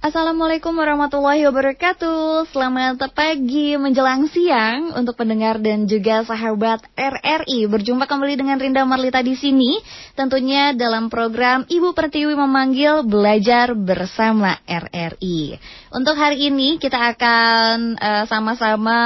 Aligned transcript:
Assalamualaikum 0.00 0.72
warahmatullahi 0.80 1.44
wabarakatuh. 1.44 2.48
Selamat 2.56 3.12
pagi 3.12 3.76
menjelang 3.76 4.32
siang 4.32 4.96
untuk 4.96 5.12
pendengar 5.12 5.60
dan 5.60 5.84
juga 5.84 6.24
sahabat 6.24 6.88
RRI. 6.96 7.68
Berjumpa 7.68 8.08
kembali 8.08 8.32
dengan 8.32 8.56
Rinda 8.56 8.80
Marlita 8.88 9.20
di 9.20 9.36
sini, 9.36 9.76
tentunya 10.16 10.72
dalam 10.72 11.12
program 11.12 11.68
Ibu 11.68 11.92
Pertiwi 11.92 12.32
memanggil 12.32 13.04
belajar 13.04 13.76
bersama 13.76 14.56
RRI. 14.64 15.60
Untuk 15.92 16.16
hari 16.16 16.48
ini 16.48 16.80
kita 16.80 16.96
akan 17.12 18.00
eh, 18.00 18.24
sama-sama 18.24 18.96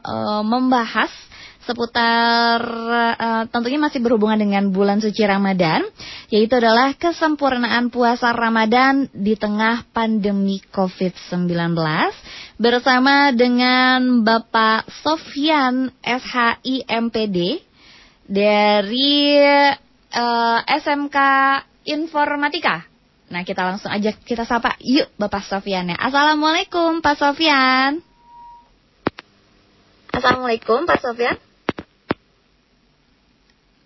uh, 0.00 0.40
uh, 0.40 0.40
membahas 0.40 1.12
seputar 1.70 2.58
uh, 3.14 3.44
tentunya 3.46 3.78
masih 3.78 4.02
berhubungan 4.02 4.42
dengan 4.42 4.74
bulan 4.74 4.98
suci 4.98 5.22
Ramadan, 5.22 5.86
yaitu 6.26 6.58
adalah 6.58 6.98
kesempurnaan 6.98 7.94
puasa 7.94 8.34
Ramadan 8.34 9.06
di 9.14 9.38
tengah 9.38 9.86
pandemi 9.94 10.58
COVID-19 10.74 11.78
bersama 12.58 13.30
dengan 13.30 14.26
Bapak 14.26 14.90
Sofyan 15.06 15.94
SHI 16.02 16.90
MPD 16.90 17.62
dari 18.26 19.38
uh, 20.10 20.58
eh, 20.66 20.78
SMK 20.82 21.18
Informatika. 21.86 22.82
Nah, 23.30 23.46
kita 23.46 23.62
langsung 23.62 23.94
aja 23.94 24.10
kita 24.10 24.42
sapa. 24.42 24.74
Yuk, 24.82 25.06
Bapak 25.14 25.46
Sofyan 25.46 25.94
ya. 25.94 25.96
Assalamualaikum, 25.96 26.98
Pak 26.98 27.14
Sofyan. 27.14 28.02
Assalamualaikum, 30.10 30.84
Pak 30.90 30.98
Sofyan. 30.98 31.49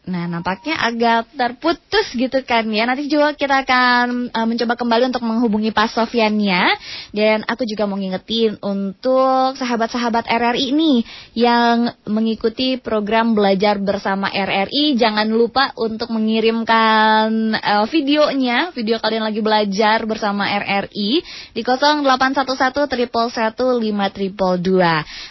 Nah, 0.04 0.28
nampaknya 0.28 0.76
agak 0.76 1.32
terputus 1.32 2.12
gitu 2.12 2.44
kan 2.44 2.68
ya. 2.68 2.84
Nanti 2.84 3.08
juga 3.08 3.32
kita 3.32 3.64
akan 3.64 4.28
uh, 4.36 4.44
mencoba 4.44 4.76
kembali 4.76 5.08
untuk 5.08 5.24
menghubungi 5.24 5.72
Pak 5.72 5.96
Sofyannya. 5.96 6.76
Dan 7.16 7.40
aku 7.48 7.64
juga 7.64 7.88
mau 7.88 7.96
ngingetin 7.96 8.60
untuk 8.60 9.56
sahabat-sahabat 9.56 10.28
RRI 10.28 10.76
ini 10.76 11.00
yang 11.32 11.88
mengikuti 12.04 12.76
program 12.76 13.32
belajar 13.32 13.80
bersama 13.80 14.28
RRI. 14.28 15.00
Jangan 15.00 15.24
lupa 15.32 15.72
untuk 15.80 16.12
mengirimkan 16.12 17.56
uh, 17.56 17.88
videonya, 17.88 18.76
video 18.76 19.00
kalian 19.00 19.24
lagi 19.24 19.40
belajar 19.40 20.04
bersama 20.04 20.52
RRI 20.52 21.24
di 21.56 21.62
0811 21.64 22.44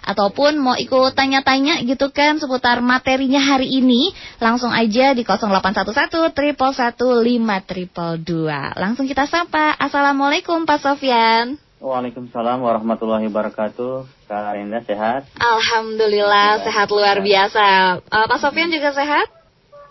Ataupun 0.01 0.51
mau 0.57 0.73
ikut 0.73 1.13
tanya-tanya 1.13 1.85
gitu 1.85 2.09
kan 2.09 2.41
seputar 2.41 2.81
materinya 2.81 3.37
hari 3.37 3.69
ini, 3.69 4.09
langsung 4.41 4.62
langsung 4.63 4.79
aja 4.79 5.11
di 5.11 5.27
0811 5.27 6.55
111 6.55 8.79
Langsung 8.79 9.11
kita 9.11 9.27
sapa. 9.27 9.75
Assalamualaikum 9.75 10.63
Pak 10.63 10.79
Sofyan. 10.79 11.59
Waalaikumsalam 11.83 12.63
warahmatullahi 12.63 13.27
wabarakatuh. 13.27 14.07
Kak 14.23 14.55
Renda 14.55 14.79
sehat? 14.87 15.27
Alhamdulillah 15.35 16.63
sehat 16.63 16.87
luar 16.95 17.19
biasa. 17.19 17.99
Uh, 18.07 18.25
Pak 18.31 18.39
Sofyan 18.39 18.71
juga 18.71 18.95
sehat? 18.95 19.27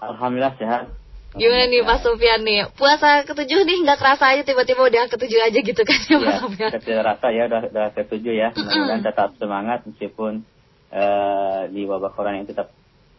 Alhamdulillah 0.01 0.57
sehat. 0.57 0.89
Gimana 1.37 1.69
nih 1.69 1.85
Pak 1.85 1.99
Sofyan 2.01 2.41
nih? 2.41 2.73
Puasa 2.73 3.29
ketujuh 3.29 3.69
nih 3.69 3.85
nggak 3.85 4.01
kerasa 4.01 4.33
aja 4.33 4.41
tiba-tiba 4.41 4.89
udah 4.89 5.05
ketujuh 5.13 5.53
aja 5.53 5.59
gitu 5.61 5.85
kan 5.85 6.01
ya, 6.01 6.17
Pak 6.17 6.49
Sofyan? 6.49 6.71
Tidak 6.81 7.05
rasa 7.05 7.29
ya 7.29 7.45
udah, 7.45 7.61
udah 7.69 7.87
ketujuh 7.93 8.35
ya. 8.41 8.49
Mudah-mudahan 8.57 9.05
tetap 9.05 9.37
semangat 9.37 9.85
meskipun 9.85 10.49
uh, 10.89 11.69
di 11.69 11.85
wabah 11.85 12.17
corona 12.17 12.41
ini 12.41 12.49
tetap 12.49 12.73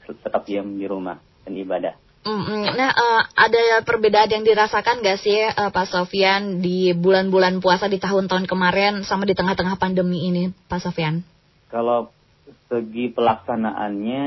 tetap 0.10 0.50
diam 0.50 0.82
di 0.82 0.90
rumah 0.90 1.22
dan 1.44 1.54
ibadah. 1.54 1.94
Nah, 2.24 2.92
uh, 2.96 3.22
ada 3.36 3.84
perbedaan 3.84 4.32
yang 4.32 4.48
dirasakan 4.48 5.04
gak 5.04 5.20
sih 5.20 5.44
uh, 5.44 5.76
Pak 5.76 5.92
Sofian 5.92 6.64
di 6.64 6.96
bulan-bulan 6.96 7.60
puasa 7.60 7.92
di 7.92 8.00
tahun-tahun 8.00 8.48
kemarin 8.48 9.04
sama 9.04 9.28
di 9.28 9.36
tengah-tengah 9.36 9.76
pandemi 9.76 10.32
ini, 10.32 10.56
Pak 10.72 10.80
Sofian? 10.80 11.28
Kalau 11.68 12.16
segi 12.72 13.12
pelaksanaannya 13.12 14.24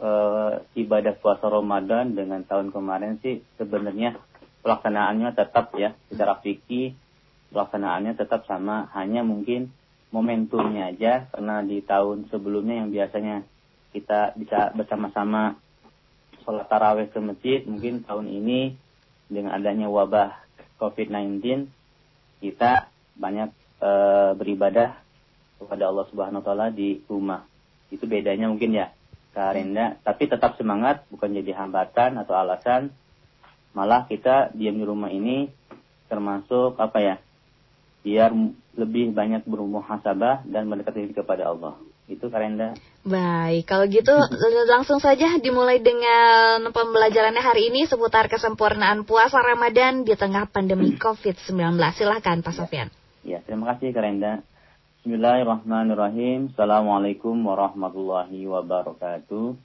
uh, 0.00 0.52
ibadah 0.72 1.14
puasa 1.20 1.52
Ramadan 1.52 2.16
dengan 2.16 2.48
tahun 2.48 2.72
kemarin 2.72 3.20
sih 3.20 3.44
sebenarnya 3.60 4.16
pelaksanaannya 4.64 5.36
tetap 5.36 5.76
ya 5.76 5.92
secara 6.08 6.40
fikih 6.40 6.96
pelaksanaannya 7.52 8.16
tetap 8.16 8.48
sama, 8.48 8.88
hanya 8.96 9.20
mungkin 9.20 9.68
momentumnya 10.08 10.96
aja 10.96 11.28
karena 11.28 11.60
di 11.60 11.84
tahun 11.84 12.32
sebelumnya 12.32 12.84
yang 12.84 12.88
biasanya 12.88 13.44
kita 13.92 14.32
bisa 14.40 14.72
bersama-sama 14.72 15.60
sholat 16.42 16.66
taraweh 16.68 17.08
ke 17.08 17.18
masjid 17.18 17.62
mungkin 17.64 18.04
tahun 18.04 18.28
ini 18.28 18.76
dengan 19.32 19.56
adanya 19.56 19.88
wabah 19.88 20.36
COVID-19 20.82 21.70
kita 22.42 22.90
banyak 23.14 23.54
e, 23.78 23.90
beribadah 24.34 24.98
kepada 25.62 25.94
Allah 25.94 26.06
Subhanahu 26.10 26.42
wa 26.42 26.46
taala 26.46 26.66
di 26.74 26.98
rumah. 27.06 27.46
Itu 27.94 28.10
bedanya 28.10 28.50
mungkin 28.50 28.74
ya, 28.74 28.90
Kak 29.30 29.54
Renda. 29.54 29.94
Tapi 30.02 30.26
tetap 30.26 30.58
semangat, 30.58 31.06
bukan 31.06 31.30
jadi 31.30 31.54
hambatan 31.54 32.18
atau 32.18 32.34
alasan. 32.34 32.90
Malah 33.72 34.10
kita 34.10 34.50
diam 34.52 34.74
di 34.74 34.84
rumah 34.84 35.08
ini 35.08 35.46
termasuk 36.10 36.76
apa 36.82 36.98
ya? 36.98 37.16
Biar 38.02 38.34
lebih 38.74 39.14
banyak 39.14 39.46
bermuhasabah 39.46 40.42
dan 40.50 40.66
mendekati 40.66 41.14
kepada 41.14 41.54
Allah. 41.54 41.78
Itu 42.10 42.28
Karenda. 42.28 42.74
Baik, 43.02 43.66
kalau 43.66 43.86
gitu 43.90 44.14
langsung 44.74 44.98
saja 45.02 45.38
dimulai 45.38 45.82
dengan 45.82 46.70
pembelajarannya 46.70 47.42
hari 47.42 47.74
ini 47.74 47.86
seputar 47.86 48.30
kesempurnaan 48.30 49.02
puasa 49.06 49.42
Ramadan 49.42 50.06
di 50.06 50.14
tengah 50.14 50.50
pandemi 50.50 50.94
COVID-19. 51.02 51.78
Silahkan 51.94 52.42
Pak 52.42 52.54
Sofian. 52.54 52.88
Ya, 53.22 53.42
terima 53.42 53.74
kasih 53.74 53.94
Karenda. 53.94 54.42
Bismillahirrahmanirrahim. 55.02 56.54
Assalamualaikum 56.54 57.34
warahmatullahi 57.42 58.46
wabarakatuh. 58.46 59.58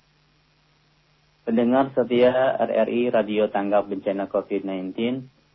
Pendengar 1.45 1.93
setia 1.93 2.33
RRI 2.57 3.13
Radio 3.13 3.45
Tanggap 3.45 3.85
Bencana 3.85 4.25
COVID-19. 4.27 4.97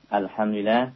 Alhamdulillah. 0.06 0.94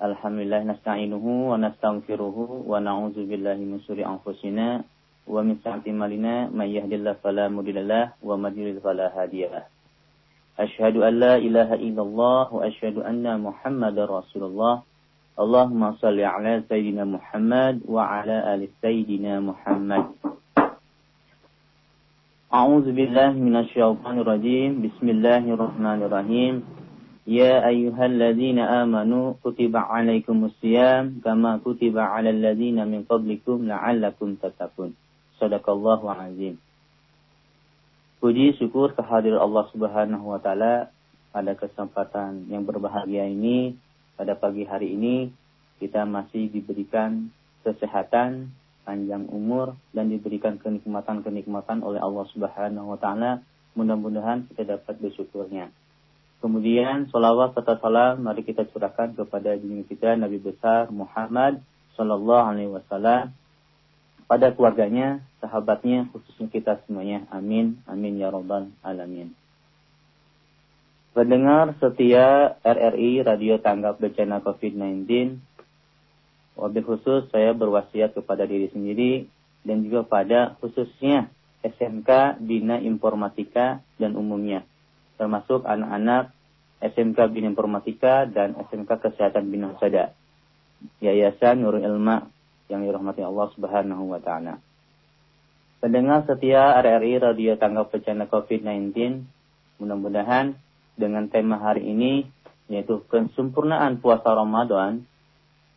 Alhamdulillah 0.00 0.64
nasta'inuhu 0.68 1.52
wa 1.52 1.56
nastaghfiruhu 1.60 2.68
wa 2.68 2.76
na'udzu 2.80 3.24
billahi 3.24 3.64
min 3.64 3.80
anfusina 3.84 4.84
ومن 5.30 5.56
سعة 5.64 5.86
مالنا 5.86 6.50
من 6.50 6.66
يهد 6.76 6.92
الله 6.92 7.14
فلا 7.22 7.46
مضل 7.48 7.78
له 7.88 8.06
ومن 8.22 8.50
يضلل 8.58 8.80
فلا 8.82 9.06
هادي 9.14 9.42
له 9.46 9.64
أشهد 10.58 10.96
أن 10.96 11.14
لا 11.24 11.34
إله 11.36 11.74
إلا 11.74 12.02
الله 12.02 12.44
وأشهد 12.54 12.96
أن 12.98 13.24
محمدا 13.40 14.04
رسول 14.04 14.42
الله 14.50 14.74
اللهم 15.40 15.82
صل 16.02 16.20
على 16.20 16.52
سيدنا 16.68 17.04
محمد 17.04 17.74
وعلى 17.88 18.36
آل 18.54 18.60
سيدنا 18.82 19.40
محمد 19.40 20.04
أعوذ 22.50 22.86
بالله 22.92 23.32
من 23.46 23.54
الشيطان 23.56 24.16
الرجيم 24.18 24.70
بسم 24.82 25.06
الله 25.14 25.44
الرحمن 25.54 25.98
الرحيم 26.10 26.54
يا 27.30 27.54
أيها 27.72 28.04
الذين 28.06 28.58
آمنوا 28.58 29.26
كتب 29.44 29.72
عليكم 29.76 30.36
الصيام 30.44 31.22
كما 31.24 31.62
كتب 31.64 31.94
على 31.98 32.30
الذين 32.30 32.78
من 32.90 33.00
قبلكم 33.06 33.56
لعلكم 33.70 34.28
تتقون 34.42 34.90
Sadaqallahu 35.40 36.04
azim. 36.12 36.60
Puji 38.20 38.52
syukur 38.60 38.92
kehadiran 38.92 39.40
Allah 39.40 39.64
Subhanahu 39.72 40.36
wa 40.36 40.36
taala 40.36 40.92
pada 41.32 41.56
kesempatan 41.56 42.52
yang 42.52 42.68
berbahagia 42.68 43.24
ini 43.24 43.72
pada 44.20 44.36
pagi 44.36 44.68
hari 44.68 44.92
ini 44.92 45.32
kita 45.80 46.04
masih 46.04 46.52
diberikan 46.52 47.32
kesehatan, 47.64 48.52
panjang 48.84 49.24
umur 49.32 49.80
dan 49.96 50.12
diberikan 50.12 50.60
kenikmatan-kenikmatan 50.60 51.80
oleh 51.80 51.96
Allah 52.04 52.28
Subhanahu 52.28 52.92
wa 52.92 52.98
taala. 53.00 53.40
Mudah-mudahan 53.72 54.44
kita 54.52 54.76
dapat 54.76 55.00
bersyukurnya. 55.00 55.72
Kemudian 56.44 57.08
salawat 57.08 57.56
serta 57.56 57.80
salam 57.80 58.24
mari 58.24 58.44
kita 58.44 58.68
curahkan 58.68 59.16
kepada 59.16 59.56
junjungan 59.56 59.88
kita 59.88 60.16
Nabi 60.20 60.36
besar 60.40 60.92
Muhammad 60.92 61.64
sallallahu 61.96 62.44
alaihi 62.44 62.72
wasallam 62.72 63.32
pada 64.30 64.54
keluarganya, 64.54 65.26
sahabatnya, 65.42 66.06
khususnya 66.14 66.46
kita 66.54 66.78
semuanya. 66.86 67.26
Amin. 67.34 67.82
Amin 67.90 68.14
ya 68.14 68.30
Rabbal 68.30 68.70
Alamin. 68.86 69.34
Pendengar 71.10 71.74
setia 71.82 72.54
RRI 72.62 73.26
Radio 73.26 73.58
Tanggap 73.58 73.98
Bencana 73.98 74.38
COVID-19, 74.38 75.10
wabil 76.54 76.86
khusus 76.86 77.26
saya 77.34 77.50
berwasiat 77.50 78.14
kepada 78.14 78.46
diri 78.46 78.70
sendiri 78.70 79.26
dan 79.66 79.82
juga 79.82 80.06
pada 80.06 80.54
khususnya 80.62 81.26
SMK 81.66 82.38
Bina 82.38 82.78
Informatika 82.78 83.82
dan 83.98 84.14
umumnya, 84.14 84.62
termasuk 85.18 85.66
anak-anak 85.66 86.30
SMK 86.78 87.18
Bina 87.34 87.50
Informatika 87.50 88.30
dan 88.30 88.54
SMK 88.70 89.10
Kesehatan 89.10 89.50
Bina 89.50 89.74
Sada, 89.82 90.14
Yayasan 91.02 91.66
Nurul 91.66 91.82
Ilma 91.82 92.30
yang 92.70 92.86
dirahmati 92.86 93.20
Allah 93.26 93.50
Subhanahu 93.52 94.14
wa 94.14 94.22
taala. 94.22 94.62
Pendengar 95.82 96.24
setia 96.24 96.78
RRI 96.78 97.18
Radio 97.18 97.58
Tanggap 97.58 97.90
Bencana 97.90 98.30
COVID-19, 98.30 98.94
mudah-mudahan 99.82 100.54
dengan 100.94 101.26
tema 101.26 101.58
hari 101.58 101.90
ini 101.90 102.28
yaitu 102.70 103.02
kesempurnaan 103.10 103.98
puasa 103.98 104.30
Ramadan 104.30 105.02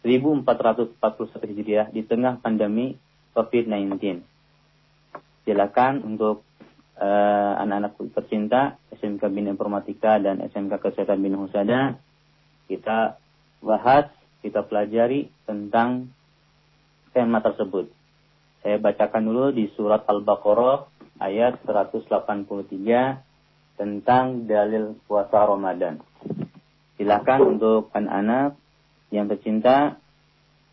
1441 0.06 1.02
Hijriah 1.50 1.88
di 1.90 2.06
tengah 2.06 2.38
pandemi 2.38 3.00
COVID-19. 3.34 4.22
Silakan 5.48 6.06
untuk 6.06 6.46
uh, 7.00 7.54
anak-anak 7.58 7.98
tercinta 8.14 8.78
SMK 8.94 9.24
Bina 9.34 9.50
Informatika 9.56 10.22
dan 10.22 10.44
SMK 10.44 10.78
Kesehatan 10.78 11.24
Bina 11.24 11.40
Husada 11.40 11.98
kita 12.68 13.20
bahas, 13.64 14.08
kita 14.44 14.64
pelajari 14.64 15.32
tentang 15.48 16.12
tema 17.14 17.40
tersebut. 17.40 17.94
Saya 18.66 18.82
bacakan 18.82 19.30
dulu 19.30 19.54
di 19.54 19.70
surat 19.78 20.02
Al-Baqarah 20.10 20.90
ayat 21.22 21.62
183 21.64 22.10
tentang 23.78 24.26
dalil 24.50 24.98
puasa 25.06 25.46
Ramadan. 25.46 26.02
Silakan 26.98 27.58
untuk 27.58 27.94
anak-anak 27.94 28.58
yang 29.14 29.30
tercinta 29.30 30.02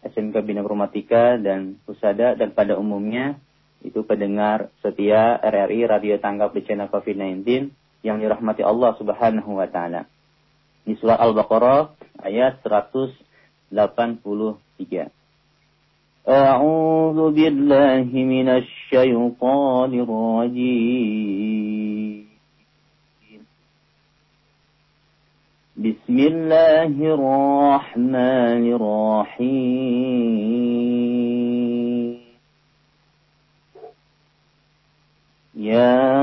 SMK 0.01 0.41
Bina 0.41 0.65
Informatika 0.65 1.37
dan 1.37 1.77
Pusada 1.85 2.33
dan 2.33 2.57
pada 2.57 2.81
umumnya 2.81 3.37
itu 3.81 4.05
pendengar 4.05 4.69
setia 4.85 5.41
RRI 5.41 5.89
Radio 5.89 6.21
Tanggap 6.21 6.53
channel 6.65 6.93
COVID-19 6.93 7.73
yang 8.01 8.17
dirahmati 8.21 8.65
Allah 8.65 8.97
Subhanahu 8.97 9.61
wa 9.61 9.69
taala. 9.69 10.09
Di 10.85 10.97
surah 10.97 11.21
Al-Baqarah 11.21 11.93
ayat 12.25 12.65
183. 12.65 15.20
أعوذ 16.29 17.33
بالله 17.33 18.05
من 18.13 18.49
الشيطان 18.49 20.01
الرجيم. 20.01 21.41
بسم 25.77 26.19
الله 26.19 26.93
الرحمن 27.17 28.63
الرحيم. 28.77 29.81
يا 35.57 36.21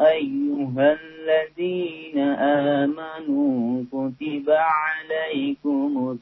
أيها 0.00 0.98
الذين 1.00 2.18
آمنوا 2.84 3.84
كتب 3.92 4.46
عليكم 4.50 6.18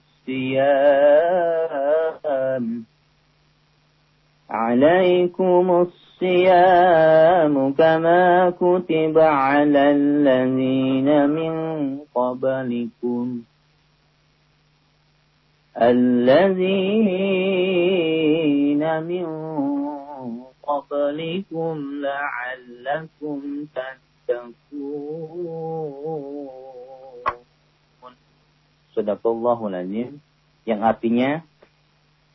الصيام. 1.34 2.84
عليكم 4.50 5.70
الصيام 6.20 7.72
كما 7.72 8.50
كتب 8.50 9.19
على 9.19 9.90
الذين 9.90 11.31
من 11.31 11.54
قبلكم. 12.14 13.42
الذين 15.82 16.22
من 19.02 19.26
قبلكم 20.62 21.84
لعلكم 22.02 23.40
تتقون. 24.28 26.63
Sadaqallahul 28.94 29.75
azim 29.75 30.23
yang 30.64 30.81
artinya 30.87 31.44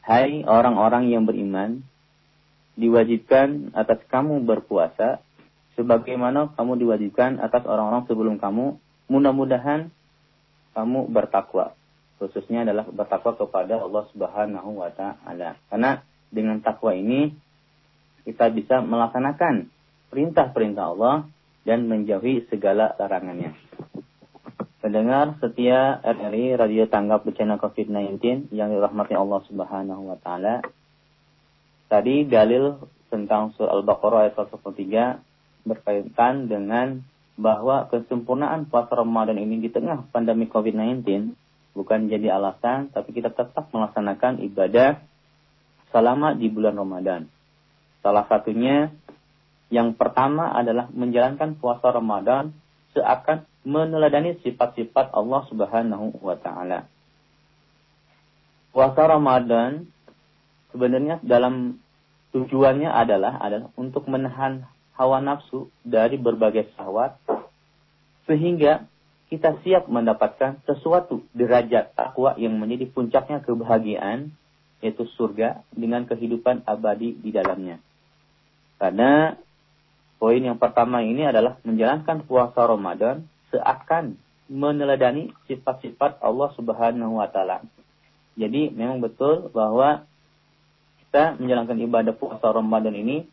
hai 0.05 0.45
orang-orang 0.45 1.09
yang 1.09 1.25
beriman 1.25 1.81
diwajibkan 2.79 3.75
atas 3.75 3.99
kamu 4.07 4.43
berpuasa 4.47 5.19
sebagaimana 5.79 6.51
kamu 6.59 6.79
diwajibkan 6.79 7.39
atas 7.39 7.63
orang-orang 7.63 8.03
sebelum 8.07 8.35
kamu. 8.39 8.79
Mudah-mudahan 9.09 9.89
kamu 10.77 11.09
bertakwa. 11.09 11.73
Khususnya 12.19 12.67
adalah 12.67 12.85
bertakwa 12.87 13.39
kepada 13.39 13.79
Allah 13.79 14.03
Subhanahu 14.11 14.69
wa 14.75 14.91
taala. 14.91 15.55
Karena 15.71 16.03
dengan 16.29 16.59
takwa 16.59 16.93
ini 16.93 17.31
kita 18.27 18.51
bisa 18.53 18.83
melaksanakan 18.83 19.71
perintah-perintah 20.11 20.85
Allah 20.93 21.25
dan 21.63 21.87
menjauhi 21.87 22.45
segala 22.51 22.93
larangannya. 22.99 23.55
Pendengar 24.79 25.35
setia 25.43 25.99
RRI 26.07 26.55
Radio 26.55 26.87
Tanggap 26.87 27.27
Bencana 27.27 27.59
COVID-19 27.59 28.47
yang 28.55 28.71
dirahmati 28.71 29.11
Allah 29.11 29.43
Subhanahu 29.43 30.07
wa 30.07 30.15
taala. 30.23 30.63
Tadi 31.91 32.23
dalil 32.23 32.79
tentang 33.11 33.51
surah 33.59 33.75
Al-Baqarah 33.75 34.31
ayat 34.31 34.39
103 34.39 35.67
berkaitan 35.67 36.47
dengan 36.47 37.03
bahwa 37.35 37.91
kesempurnaan 37.91 38.71
puasa 38.71 38.95
Ramadan 38.95 39.35
ini 39.35 39.59
di 39.59 39.67
tengah 39.67 40.07
pandemi 40.15 40.47
COVID-19 40.47 41.03
bukan 41.75 42.07
jadi 42.07 42.39
alasan 42.39 42.87
tapi 42.95 43.11
kita 43.11 43.35
tetap 43.35 43.67
melaksanakan 43.75 44.39
ibadah 44.47 45.03
selama 45.91 46.39
di 46.39 46.47
bulan 46.47 46.79
Ramadan. 46.79 47.27
Salah 47.99 48.23
satunya 48.31 48.95
yang 49.67 49.91
pertama 49.99 50.55
adalah 50.55 50.87
menjalankan 50.95 51.59
puasa 51.59 51.91
Ramadan 51.91 52.55
seakan 52.95 53.48
meneladani 53.69 54.41
sifat-sifat 54.41 55.13
Allah 55.13 55.45
Subhanahu 55.45 56.17
wa 56.25 56.33
taala. 56.41 56.89
Puasa 58.73 59.05
Ramadan 59.05 59.85
sebenarnya 60.73 61.21
dalam 61.21 61.77
tujuannya 62.33 62.89
adalah 62.89 63.37
adalah 63.37 63.69
untuk 63.77 64.09
menahan 64.09 64.65
hawa 64.97 65.21
nafsu 65.21 65.69
dari 65.85 66.17
berbagai 66.17 66.73
syahwat 66.73 67.17
sehingga 68.25 68.85
kita 69.29 69.61
siap 69.61 69.85
mendapatkan 69.85 70.61
sesuatu 70.65 71.21
derajat 71.37 71.93
takwa 71.93 72.33
yang 72.41 72.57
menjadi 72.57 72.89
puncaknya 72.89 73.45
kebahagiaan 73.45 74.33
yaitu 74.81 75.05
surga 75.17 75.61
dengan 75.69 76.09
kehidupan 76.09 76.65
abadi 76.65 77.13
di 77.13 77.29
dalamnya. 77.29 77.77
Karena 78.79 79.35
poin 80.17 80.41
yang 80.41 80.57
pertama 80.57 81.05
ini 81.05 81.27
adalah 81.27 81.61
menjalankan 81.61 82.25
puasa 82.25 82.65
Ramadan 82.65 83.27
seakan 83.49 84.17
meneladani 84.49 85.29
sifat-sifat 85.45 86.21
Allah 86.25 86.49
Subhanahu 86.57 87.21
wa 87.21 87.29
taala. 87.29 87.61
Jadi 88.33 88.73
memang 88.73 89.03
betul 89.03 89.53
bahwa 89.53 90.09
kita 91.05 91.37
menjalankan 91.37 91.77
ibadah 91.85 92.13
puasa 92.17 92.49
Ramadan 92.49 92.95
ini 92.97 93.29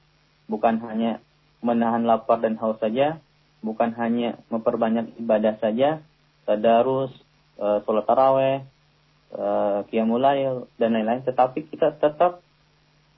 bukan 0.48 0.80
hanya 0.84 1.20
menahan 1.64 2.04
lapar 2.04 2.44
dan 2.44 2.60
haus 2.60 2.76
saja, 2.82 3.20
bukan 3.64 3.96
hanya 3.96 4.40
memperbanyak 4.52 5.16
ibadah 5.20 5.56
saja, 5.58 6.04
tadarus, 6.44 7.12
e, 7.56 7.66
sholat 7.84 8.04
taraweh, 8.04 8.56
e, 9.32 9.44
qiyamul 9.92 10.24
dan 10.76 10.90
lain-lain, 10.92 11.24
tetapi 11.24 11.68
kita 11.68 11.96
tetap 11.96 12.44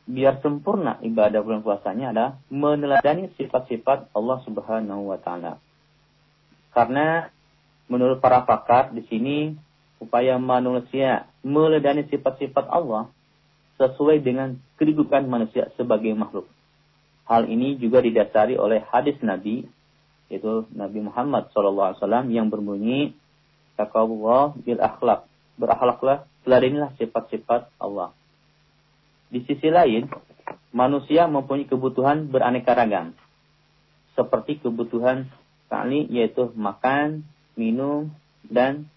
biar 0.09 0.40
sempurna 0.40 0.97
ibadah 1.05 1.45
bulan 1.45 1.61
puasanya 1.61 2.17
adalah 2.17 2.33
meneladani 2.49 3.28
sifat-sifat 3.37 4.17
Allah 4.17 4.38
Subhanahu 4.49 5.12
wa 5.12 5.19
taala. 5.21 5.61
Karena 6.73 7.29
menurut 7.89 8.21
para 8.21 8.45
pakar 8.45 8.93
di 8.93 9.03
sini 9.09 9.57
upaya 9.99 10.39
manusia 10.39 11.27
meledani 11.43 12.07
sifat-sifat 12.07 12.69
Allah 12.71 13.11
sesuai 13.79 14.23
dengan 14.23 14.59
kedudukan 14.77 15.27
manusia 15.27 15.71
sebagai 15.79 16.13
makhluk. 16.15 16.47
Hal 17.29 17.47
ini 17.47 17.77
juga 17.77 18.03
didasari 18.03 18.57
oleh 18.57 18.83
hadis 18.89 19.19
Nabi 19.21 19.67
yaitu 20.29 20.69
Nabi 20.77 21.01
Muhammad 21.01 21.49
SAW 21.57 21.97
yang 22.29 22.53
berbunyi 22.53 23.17
takawullah 23.81 24.53
bil 24.61 24.81
akhlak 24.81 25.25
berakhlaklah 25.57 26.29
teladanilah 26.45 26.95
sifat-sifat 27.01 27.73
Allah. 27.83 28.15
Di 29.29 29.45
sisi 29.45 29.69
lain, 29.69 30.09
manusia 30.73 31.29
mempunyai 31.29 31.69
kebutuhan 31.69 32.31
beraneka 32.31 32.73
ragam 32.73 33.13
seperti 34.17 34.59
kebutuhan 34.59 35.31
Kali 35.69 36.09
yaitu 36.09 36.49
makan, 36.57 37.29
minum, 37.55 38.09
dan 38.49 38.89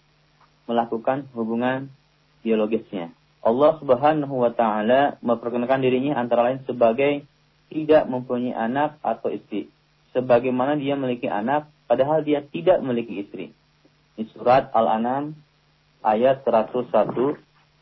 melakukan 0.64 1.28
hubungan 1.36 1.92
biologisnya. 2.40 3.12
Allah 3.42 3.76
Subhanahu 3.82 4.34
wa 4.38 4.54
taala 4.54 5.18
memperkenalkan 5.20 5.82
dirinya 5.82 6.16
antara 6.16 6.46
lain 6.46 6.62
sebagai 6.64 7.26
tidak 7.68 8.06
mempunyai 8.06 8.54
anak 8.54 8.96
atau 9.02 9.32
istri. 9.34 9.68
Sebagaimana 10.14 10.78
dia 10.78 10.94
memiliki 10.94 11.26
anak 11.26 11.66
padahal 11.90 12.22
dia 12.22 12.44
tidak 12.44 12.78
memiliki 12.80 13.26
istri. 13.26 13.50
Di 14.14 14.28
surat 14.30 14.70
Al-An'am 14.70 15.34
ayat 16.04 16.44
101 16.44 16.92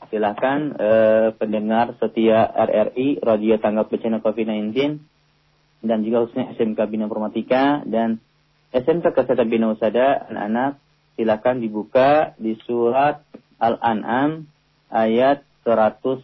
silakan 0.08 0.58
eh, 0.80 1.28
pendengar 1.36 1.94
setia 2.00 2.48
RRI 2.48 3.20
Radio 3.20 3.60
Tanggap 3.60 3.92
Bencana 3.92 4.24
COVID-19 4.24 4.72
dan 5.84 5.98
juga 6.04 6.24
khususnya 6.24 6.56
SMK 6.56 6.80
Bina 6.88 7.04
Informatika 7.08 7.84
dan 7.84 8.20
SMK 8.70 9.02
Kesehatan 9.10 9.50
Bina 9.50 9.74
Usada 9.74 10.30
anak-anak 10.30 10.78
silakan 11.18 11.58
dibuka 11.58 12.38
di 12.38 12.54
surat 12.62 13.26
Al-An'am 13.58 14.46
ayat 14.94 15.42
101. 15.66 16.22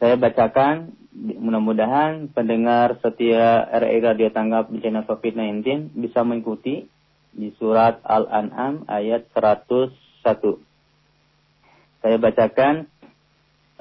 Saya 0.00 0.14
bacakan 0.16 0.96
mudah-mudahan 1.14 2.32
pendengar 2.32 2.98
setia 3.04 3.68
RI 3.68 4.00
Radio 4.00 4.32
Tanggap 4.32 4.72
Bencana 4.72 5.04
COVID-19 5.04 5.92
bisa 5.92 6.24
mengikuti 6.24 6.88
di 7.36 7.52
surat 7.60 8.00
Al-An'am 8.00 8.88
ayat 8.88 9.28
101. 9.36 9.92
Saya 12.00 12.16
bacakan 12.16 12.88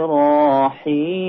الرحيم. 0.00 1.20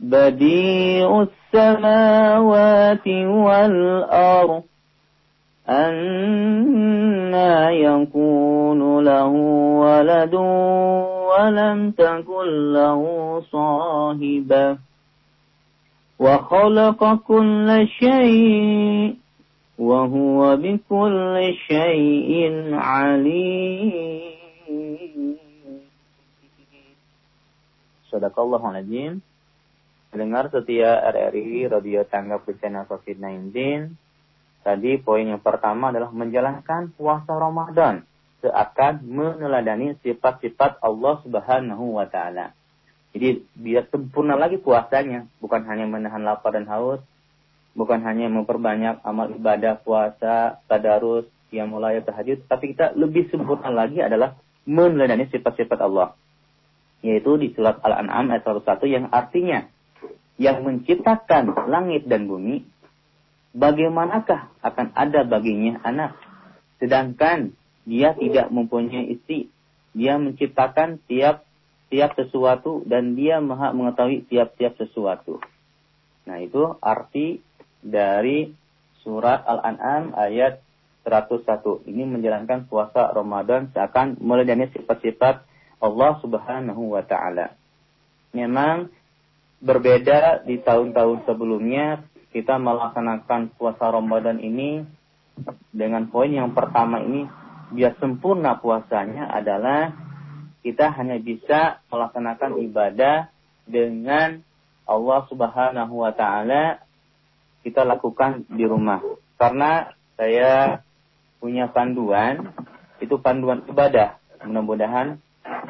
بديع 0.00 1.26
السماوات 1.54 3.06
والأرض. 3.06 4.62
أنا 7.29 7.69
يكون 7.71 8.81
له 9.05 9.31
ولد 9.85 10.35
ولم 11.29 11.91
تكن 11.91 12.47
له 12.73 13.01
صاحبة 13.51 14.77
وخلق 16.19 17.01
كل 17.29 17.87
شيء 17.99 19.15
وهو 19.77 20.39
بكل 20.57 21.35
شيء 21.69 22.31
عليم 22.73 24.35
Sadaqallahu 28.15 28.71
Najim 28.71 29.19
Dengar 30.15 30.47
setia 30.47 31.03
RRI 31.11 31.67
Radio 31.67 32.07
Tangga 32.07 32.39
Bencana 32.39 32.87
COVID-19 32.87 33.91
Tadi 34.60 35.00
poin 35.00 35.24
yang 35.24 35.40
pertama 35.40 35.88
adalah 35.88 36.12
menjalankan 36.12 36.92
puasa 36.92 37.32
Ramadan 37.32 38.04
seakan 38.40 39.04
meneladani 39.04 39.96
sifat-sifat 40.00 40.80
Allah 40.80 41.20
Subhanahu 41.24 42.00
wa 42.00 42.08
taala. 42.08 42.52
Jadi 43.12 43.42
biar 43.58 43.90
sempurna 43.90 44.38
lagi 44.38 44.56
puasanya, 44.56 45.26
bukan 45.42 45.66
hanya 45.66 45.84
menahan 45.88 46.22
lapar 46.22 46.54
dan 46.54 46.68
haus, 46.70 47.02
bukan 47.74 48.00
hanya 48.06 48.30
memperbanyak 48.30 49.02
amal 49.02 49.28
ibadah 49.34 49.80
puasa, 49.82 50.62
tadarus, 50.70 51.26
yang 51.50 51.70
mulai 51.70 51.98
tahajud, 52.00 52.46
tapi 52.46 52.74
kita 52.74 52.94
lebih 52.94 53.26
sempurna 53.28 53.74
lagi 53.74 53.98
adalah 53.98 54.38
meneladani 54.64 55.26
sifat-sifat 55.28 55.78
Allah. 55.82 56.14
Yaitu 57.02 57.34
di 57.40 57.50
surat 57.56 57.82
Al-An'am 57.82 58.30
ayat 58.30 58.44
101 58.46 58.86
yang 58.86 59.04
artinya 59.10 59.66
yang 60.40 60.62
menciptakan 60.64 61.68
langit 61.68 62.06
dan 62.06 62.28
bumi 62.28 62.64
bagaimanakah 63.54 64.50
akan 64.62 64.88
ada 64.94 65.26
baginya 65.26 65.82
anak? 65.82 66.16
Sedangkan 66.78 67.54
dia 67.84 68.14
tidak 68.14 68.48
mempunyai 68.54 69.18
istri. 69.18 69.50
Dia 69.90 70.16
menciptakan 70.16 71.02
tiap 71.10 71.42
tiap 71.90 72.14
sesuatu 72.14 72.86
dan 72.86 73.18
dia 73.18 73.42
maha 73.42 73.74
mengetahui 73.74 74.22
tiap-tiap 74.30 74.78
sesuatu. 74.78 75.42
Nah 76.30 76.38
itu 76.38 76.78
arti 76.78 77.42
dari 77.82 78.54
surat 79.02 79.42
Al-An'am 79.42 80.14
ayat 80.14 80.62
101. 81.02 81.90
Ini 81.90 82.06
menjalankan 82.06 82.70
puasa 82.70 83.10
Ramadan 83.10 83.74
seakan 83.74 84.20
melayani 84.22 84.70
sifat-sifat 84.70 85.42
Allah 85.82 86.12
subhanahu 86.22 86.94
wa 86.94 87.02
ta'ala. 87.02 87.56
Memang 88.36 88.92
berbeda 89.58 90.46
di 90.46 90.62
tahun-tahun 90.62 91.26
sebelumnya 91.26 92.06
kita 92.30 92.58
melaksanakan 92.62 93.54
puasa 93.58 93.90
Ramadan 93.90 94.38
ini 94.38 94.86
dengan 95.74 96.06
poin 96.10 96.30
yang 96.30 96.54
pertama 96.54 97.02
ini 97.02 97.26
biar 97.70 97.98
sempurna 97.98 98.58
puasanya 98.58 99.30
adalah 99.30 99.94
kita 100.60 100.92
hanya 100.94 101.16
bisa 101.16 101.80
melaksanakan 101.88 102.60
ibadah 102.60 103.32
dengan 103.64 104.44
Allah 104.84 105.20
Subhanahu 105.30 105.94
wa 106.02 106.12
taala 106.12 106.82
kita 107.62 107.86
lakukan 107.86 108.48
di 108.50 108.64
rumah. 108.66 109.00
Karena 109.36 109.88
saya 110.18 110.82
punya 111.40 111.72
panduan 111.72 112.52
itu 113.00 113.16
panduan 113.22 113.64
ibadah. 113.64 114.20
Mudah-mudahan 114.44 115.16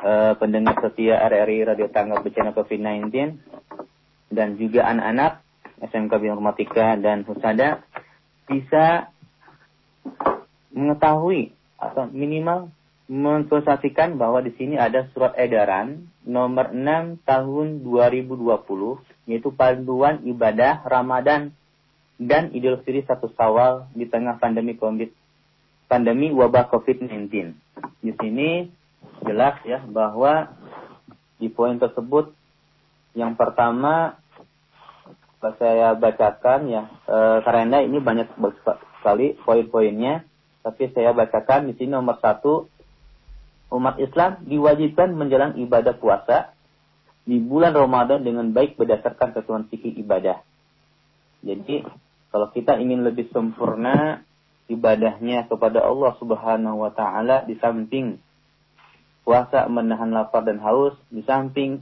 uh, 0.02 0.32
pendengar 0.38 0.78
setia 0.82 1.22
RRI 1.22 1.66
Radio 1.66 1.86
Tangga 1.90 2.18
Bencana 2.22 2.50
COVID-19 2.54 3.10
dan 4.30 4.58
juga 4.58 4.86
anak-anak 4.90 5.32
SMK 5.80 6.12
Bioinformatika 6.20 6.96
dan 7.00 7.24
Husada 7.24 7.84
bisa 8.44 9.08
mengetahui 10.70 11.52
atau 11.80 12.06
minimal 12.12 12.68
mensosialisasikan 13.10 14.14
bahwa 14.14 14.38
di 14.38 14.54
sini 14.54 14.78
ada 14.78 15.10
surat 15.10 15.34
edaran 15.34 16.06
nomor 16.22 16.70
6 16.70 17.26
tahun 17.26 17.82
2020 17.82 18.30
yaitu 19.26 19.50
panduan 19.50 20.22
ibadah 20.22 20.86
Ramadan 20.86 21.50
dan 22.20 22.54
Idul 22.54 22.78
Fitri 22.84 23.02
satu 23.02 23.32
Sawal 23.34 23.90
di 23.96 24.06
tengah 24.06 24.38
pandemi 24.38 24.78
COVID 24.78 25.10
pandemi 25.90 26.30
wabah 26.30 26.70
COVID-19. 26.70 27.32
Di 27.98 28.12
sini 28.14 28.70
jelas 29.26 29.58
ya 29.66 29.82
bahwa 29.82 30.54
di 31.42 31.50
poin 31.50 31.80
tersebut 31.82 32.30
yang 33.18 33.34
pertama 33.34 34.19
saya 35.40 35.96
bacakan 35.96 36.68
ya 36.68 36.82
e, 37.08 37.16
karena 37.40 37.80
ini 37.80 37.96
banyak 37.96 38.28
sekali 39.00 39.40
poin-poinnya 39.40 40.28
tapi 40.60 40.92
saya 40.92 41.16
bacakan 41.16 41.72
di 41.72 41.80
sini 41.80 41.96
nomor 41.96 42.20
satu 42.20 42.68
umat 43.72 43.96
Islam 43.96 44.44
diwajibkan 44.44 45.16
menjalani 45.16 45.64
ibadah 45.64 45.96
puasa 45.96 46.52
di 47.24 47.40
bulan 47.40 47.72
Ramadan 47.72 48.20
dengan 48.20 48.52
baik 48.52 48.76
berdasarkan 48.76 49.32
ketentuan 49.32 49.64
fikih 49.70 49.96
ibadah. 50.02 50.42
Jadi 51.40 51.86
kalau 52.28 52.52
kita 52.52 52.76
ingin 52.76 53.06
lebih 53.06 53.32
sempurna 53.32 54.20
ibadahnya 54.68 55.48
kepada 55.48 55.80
Allah 55.80 56.12
Subhanahu 56.20 56.84
wa 56.84 56.92
taala 56.92 57.46
di 57.48 57.56
samping 57.56 58.20
puasa 59.24 59.70
menahan 59.70 60.10
lapar 60.10 60.44
dan 60.44 60.58
haus, 60.60 60.96
di 61.08 61.22
samping 61.24 61.80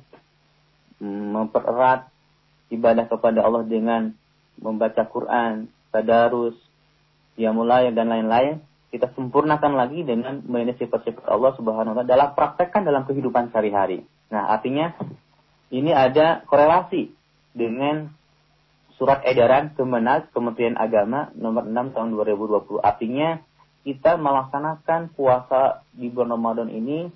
mm, 1.00 1.24
mempererat 1.32 2.08
ibadah 2.68 3.08
kepada 3.08 3.44
Allah 3.44 3.64
dengan 3.64 4.12
membaca 4.58 5.02
Quran, 5.08 5.70
tadarus, 5.94 6.56
ya 7.38 7.54
mulai 7.54 7.94
dan 7.94 8.10
lain-lain, 8.10 8.60
kita 8.88 9.12
sempurnakan 9.12 9.76
lagi 9.76 10.02
dengan 10.02 10.40
mengenai 10.44 10.76
sifat-sifat 10.80 11.28
Allah 11.28 11.52
Subhanahu 11.60 11.92
wa 11.92 11.96
taala 12.02 12.08
dalam 12.08 12.28
praktekkan 12.32 12.82
dalam 12.88 13.04
kehidupan 13.04 13.52
sehari-hari. 13.52 14.04
Nah, 14.32 14.48
artinya 14.48 14.96
ini 15.68 15.92
ada 15.92 16.44
korelasi 16.48 17.12
dengan 17.52 18.12
surat 18.96 19.22
edaran 19.28 19.76
Kemenak 19.76 20.32
Kementerian 20.32 20.74
Agama 20.74 21.30
nomor 21.36 21.68
6 21.68 21.94
tahun 21.94 22.08
2020. 22.16 22.80
Artinya 22.82 23.38
kita 23.86 24.18
melaksanakan 24.18 25.14
puasa 25.14 25.86
di 25.94 26.10
bulan 26.10 26.34
Ramadan 26.34 26.68
ini 26.72 27.12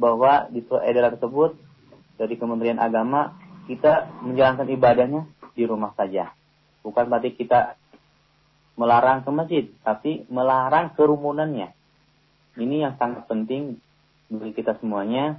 bahwa 0.00 0.48
di 0.48 0.64
surat 0.64 0.88
edaran 0.88 1.18
tersebut 1.18 1.58
dari 2.16 2.34
Kementerian 2.38 2.80
Agama 2.80 3.36
kita 3.70 4.10
menjalankan 4.26 4.66
ibadahnya 4.66 5.30
di 5.54 5.62
rumah 5.62 5.94
saja. 5.94 6.34
Bukan 6.82 7.06
berarti 7.06 7.38
kita 7.38 7.78
melarang 8.74 9.22
ke 9.22 9.30
masjid, 9.30 9.64
tapi 9.86 10.26
melarang 10.26 10.90
kerumunannya. 10.98 11.70
Ini 12.58 12.76
yang 12.82 12.94
sangat 12.98 13.30
penting 13.30 13.78
bagi 14.26 14.52
kita 14.58 14.74
semuanya. 14.82 15.38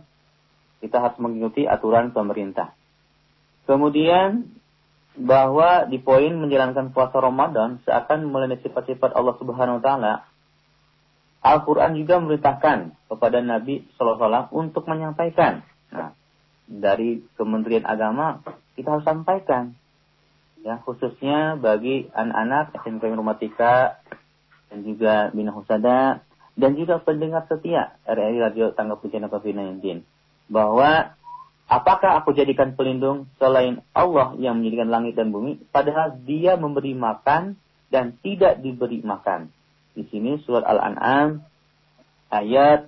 Kita 0.79 1.03
harus 1.03 1.19
mengikuti 1.19 1.67
aturan 1.67 2.15
pemerintah. 2.15 2.71
Kemudian 3.67 4.47
bahwa 5.19 5.85
di 5.85 5.99
poin 5.99 6.31
menjalankan 6.31 6.95
puasa 6.95 7.19
Ramadan 7.19 7.83
seakan 7.83 8.31
melalui 8.31 8.57
sifat-sifat 8.63 9.11
Allah 9.11 9.35
Subhanahu 9.37 9.77
wa 9.81 9.83
taala. 9.83 10.13
Al-Qur'an 11.41 11.97
juga 11.97 12.21
memerintahkan 12.21 13.09
kepada 13.09 13.41
Nabi 13.41 13.89
SAW 13.97 14.53
untuk 14.53 14.85
menyampaikan. 14.85 15.65
Nah, 15.89 16.13
dari 16.71 17.19
Kementerian 17.35 17.83
Agama 17.83 18.39
kita 18.79 18.95
harus 18.97 19.05
sampaikan. 19.05 19.75
Ya 20.61 20.79
khususnya 20.79 21.59
bagi 21.59 22.07
anak-anak 22.13 22.79
SMK 22.85 23.03
Informatika 23.11 23.99
dan 24.71 24.85
juga 24.87 25.33
Bina 25.35 25.51
Husada 25.51 26.21
dan 26.55 26.71
juga 26.77 27.01
pendengar 27.01 27.49
setia 27.49 27.97
RRI 28.05 28.37
Radio 28.39 28.71
Tangga 28.71 28.95
Bencana 28.95 29.27
COVID-19 29.27 30.05
bahwa 30.53 31.17
apakah 31.65 32.21
aku 32.21 32.37
jadikan 32.37 32.77
pelindung 32.77 33.31
selain 33.41 33.81
Allah 33.91 34.37
yang 34.37 34.61
menjadikan 34.61 34.93
langit 34.93 35.17
dan 35.17 35.33
bumi? 35.33 35.59
Padahal 35.73 36.21
dia 36.23 36.55
memberi 36.55 36.93
makan 36.93 37.57
dan 37.91 38.15
tidak 38.21 38.61
diberi 38.61 39.01
makan. 39.03 39.51
Di 39.97 40.07
sini 40.07 40.39
surat 40.47 40.63
Al-An'am 40.63 41.43
ayat 42.31 42.87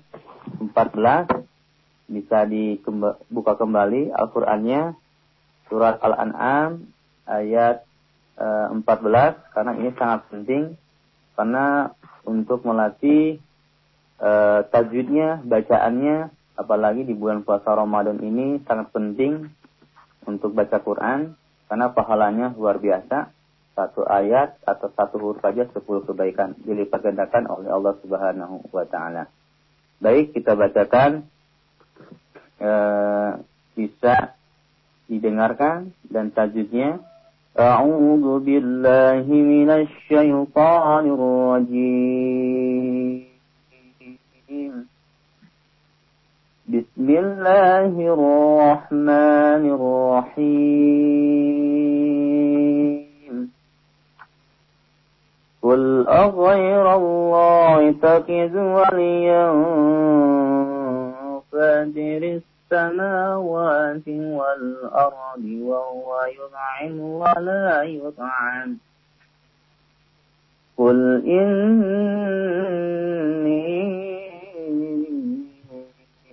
14 0.60 1.52
bisa 2.13 2.46
dibuka 2.46 3.58
kembali 3.58 4.13
Al-Qur'annya 4.13 4.93
surat 5.67 5.98
Al-An'am 6.05 6.86
ayat 7.25 7.84
14 8.38 9.53
karena 9.53 9.72
ini 9.77 9.89
sangat 9.98 10.22
penting 10.29 10.63
karena 11.34 11.93
untuk 12.24 12.62
melatih 12.65 13.41
e, 14.22 14.32
tajwidnya, 14.70 15.41
bacaannya 15.43 16.29
apalagi 16.53 17.03
di 17.03 17.13
bulan 17.17 17.41
puasa 17.41 17.74
Ramadan 17.74 18.22
ini 18.22 18.62
sangat 18.70 18.93
penting 18.93 19.50
untuk 20.29 20.53
baca 20.53 20.77
Quran 20.79 21.34
karena 21.67 21.88
pahalanya 21.91 22.53
luar 22.53 22.77
biasa. 22.77 23.34
Satu 23.74 24.05
ayat 24.05 24.62
atau 24.70 24.93
satu 24.93 25.17
huruf 25.17 25.41
saja 25.41 25.65
sepuluh 25.74 26.05
kebaikan 26.05 26.53
dilipat 26.62 27.10
gandakan 27.10 27.50
oleh 27.50 27.74
Allah 27.74 27.98
Subhanahu 28.05 28.70
wa 28.70 28.86
taala. 28.86 29.25
Baik, 29.98 30.38
kita 30.38 30.53
bacakan 30.53 31.25
e, 32.62 32.71
bisa 33.75 34.35
didengarkan 35.09 35.92
dan 36.09 36.30
tajwidnya 36.35 37.00
أعوذ 37.59 38.47
بالله 38.47 39.26
من 39.26 39.66
الشيطان 39.71 41.04
الرجيم 41.11 43.26
بسم 46.68 47.07
الله 47.11 47.92
الرحمن 48.14 49.62
الرحيم 49.76 50.99
قل 55.62 56.09
أغير 56.09 56.95
الله 56.95 57.92
تكذ 58.02 58.59
وليا 58.59 59.47
فاتر 61.52 62.40
السماوات 62.74 64.08
والأرض 64.08 65.46
وهو 65.62 66.10
يطعم 66.25 67.00
ولا 67.00 67.84
يطعم. 67.84 68.77
قل 70.77 71.22
إني 71.25 72.34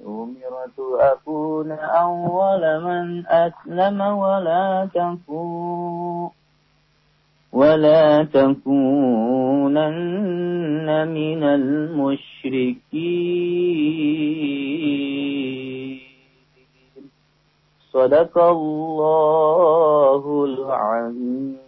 أمرت 0.07 0.79
أكون 1.01 1.73
أول 1.73 2.81
من 2.85 3.27
أسلم 3.27 4.01
ولا 4.01 4.89
تكون 4.95 6.31
ولا 7.53 8.25
تكونن 8.25 9.29
من 11.09 11.43
المشركين. 11.43 13.01
Sadaqallahul 17.91 20.63
azim. 20.71 21.59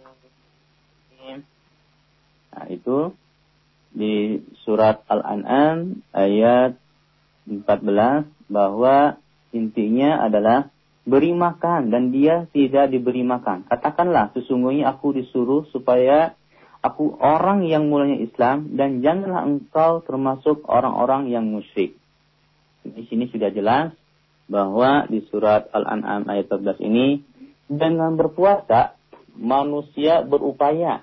Nah, 2.53 2.69
itu 2.71 3.11
di 3.91 4.39
surat 4.63 5.03
Al-An'am 5.11 5.99
ayat 6.15 6.79
14 7.43 8.23
bahwa 8.47 9.19
intinya 9.51 10.23
adalah 10.23 10.71
beri 11.03 11.35
makan 11.35 11.91
dan 11.91 12.15
dia 12.15 12.47
tidak 12.55 12.87
diberi 12.89 13.27
makan. 13.27 13.67
Katakanlah 13.67 14.31
sesungguhnya 14.31 14.95
aku 14.95 15.11
disuruh 15.11 15.67
supaya 15.75 16.39
aku 16.79 17.19
orang 17.19 17.67
yang 17.67 17.91
mulanya 17.91 18.23
Islam 18.23 18.79
dan 18.79 19.03
janganlah 19.03 19.43
engkau 19.43 19.99
termasuk 20.07 20.63
orang-orang 20.71 21.27
yang 21.27 21.51
musyrik. 21.51 21.99
Di 22.83 23.07
sini 23.11 23.27
sudah 23.27 23.51
jelas 23.51 23.91
bahwa 24.47 25.07
di 25.07 25.23
surat 25.31 25.71
Al-An'am 25.71 26.27
ayat 26.27 26.51
14 26.51 26.83
ini 26.83 27.23
dengan 27.67 28.19
berpuasa 28.19 28.95
manusia 29.33 30.21
berupaya 30.21 31.01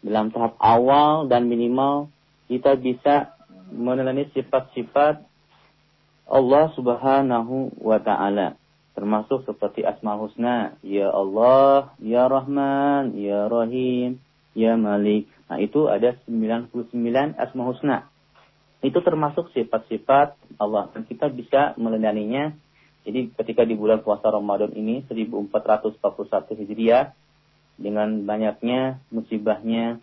dalam 0.00 0.30
tahap 0.30 0.54
awal 0.62 1.26
dan 1.26 1.50
minimal 1.50 2.08
kita 2.46 2.78
bisa 2.78 3.34
meneladani 3.68 4.30
sifat-sifat 4.32 5.20
Allah 6.28 6.64
Subhanahu 6.76 7.76
wa 7.82 7.98
taala 8.00 8.56
termasuk 8.98 9.46
seperti 9.46 9.86
Asmaul 9.86 10.26
Husna 10.26 10.74
ya 10.82 11.14
Allah 11.14 11.94
ya 12.02 12.26
Rahman 12.26 13.14
ya 13.14 13.46
Rahim 13.46 14.18
ya 14.58 14.74
Malik. 14.74 15.30
Nah 15.46 15.62
itu 15.62 15.86
ada 15.86 16.18
99 16.26 16.74
Asmaul 17.38 17.78
Husna. 17.78 18.10
Itu 18.82 18.98
termasuk 19.06 19.54
sifat-sifat 19.54 20.34
Allah 20.58 20.90
dan 20.90 21.06
kita 21.06 21.30
bisa 21.30 21.78
meneladaninya 21.78 22.58
jadi 23.06 23.30
ketika 23.40 23.62
di 23.64 23.78
bulan 23.78 24.02
puasa 24.02 24.28
Ramadan 24.28 24.74
ini 24.74 25.06
1441 25.06 26.60
Hijriah 26.60 27.14
dengan 27.78 28.26
banyaknya 28.26 28.98
musibahnya 29.14 30.02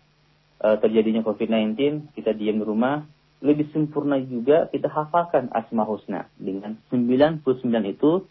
e, 0.58 0.66
terjadinya 0.80 1.20
COVID-19, 1.22 1.76
kita 2.16 2.32
diam 2.32 2.58
di 2.58 2.64
rumah, 2.64 3.04
lebih 3.44 3.68
sempurna 3.70 4.16
juga 4.16 4.66
kita 4.72 4.88
hafalkan 4.88 5.52
Asma 5.52 5.84
Husna 5.84 6.32
dengan 6.40 6.80
99 6.88 7.44
itu 7.92 8.24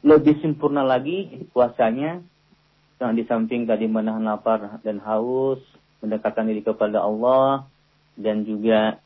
lebih 0.00 0.40
sempurna 0.40 0.80
lagi 0.80 1.44
puasanya 1.52 2.24
yang 3.00 3.12
di 3.16 3.24
samping 3.28 3.68
tadi 3.68 3.84
menahan 3.84 4.24
lapar 4.24 4.80
dan 4.84 5.00
haus, 5.00 5.60
mendekatkan 6.00 6.48
diri 6.48 6.64
kepada 6.64 7.04
Allah 7.04 7.68
dan 8.16 8.44
juga 8.48 9.00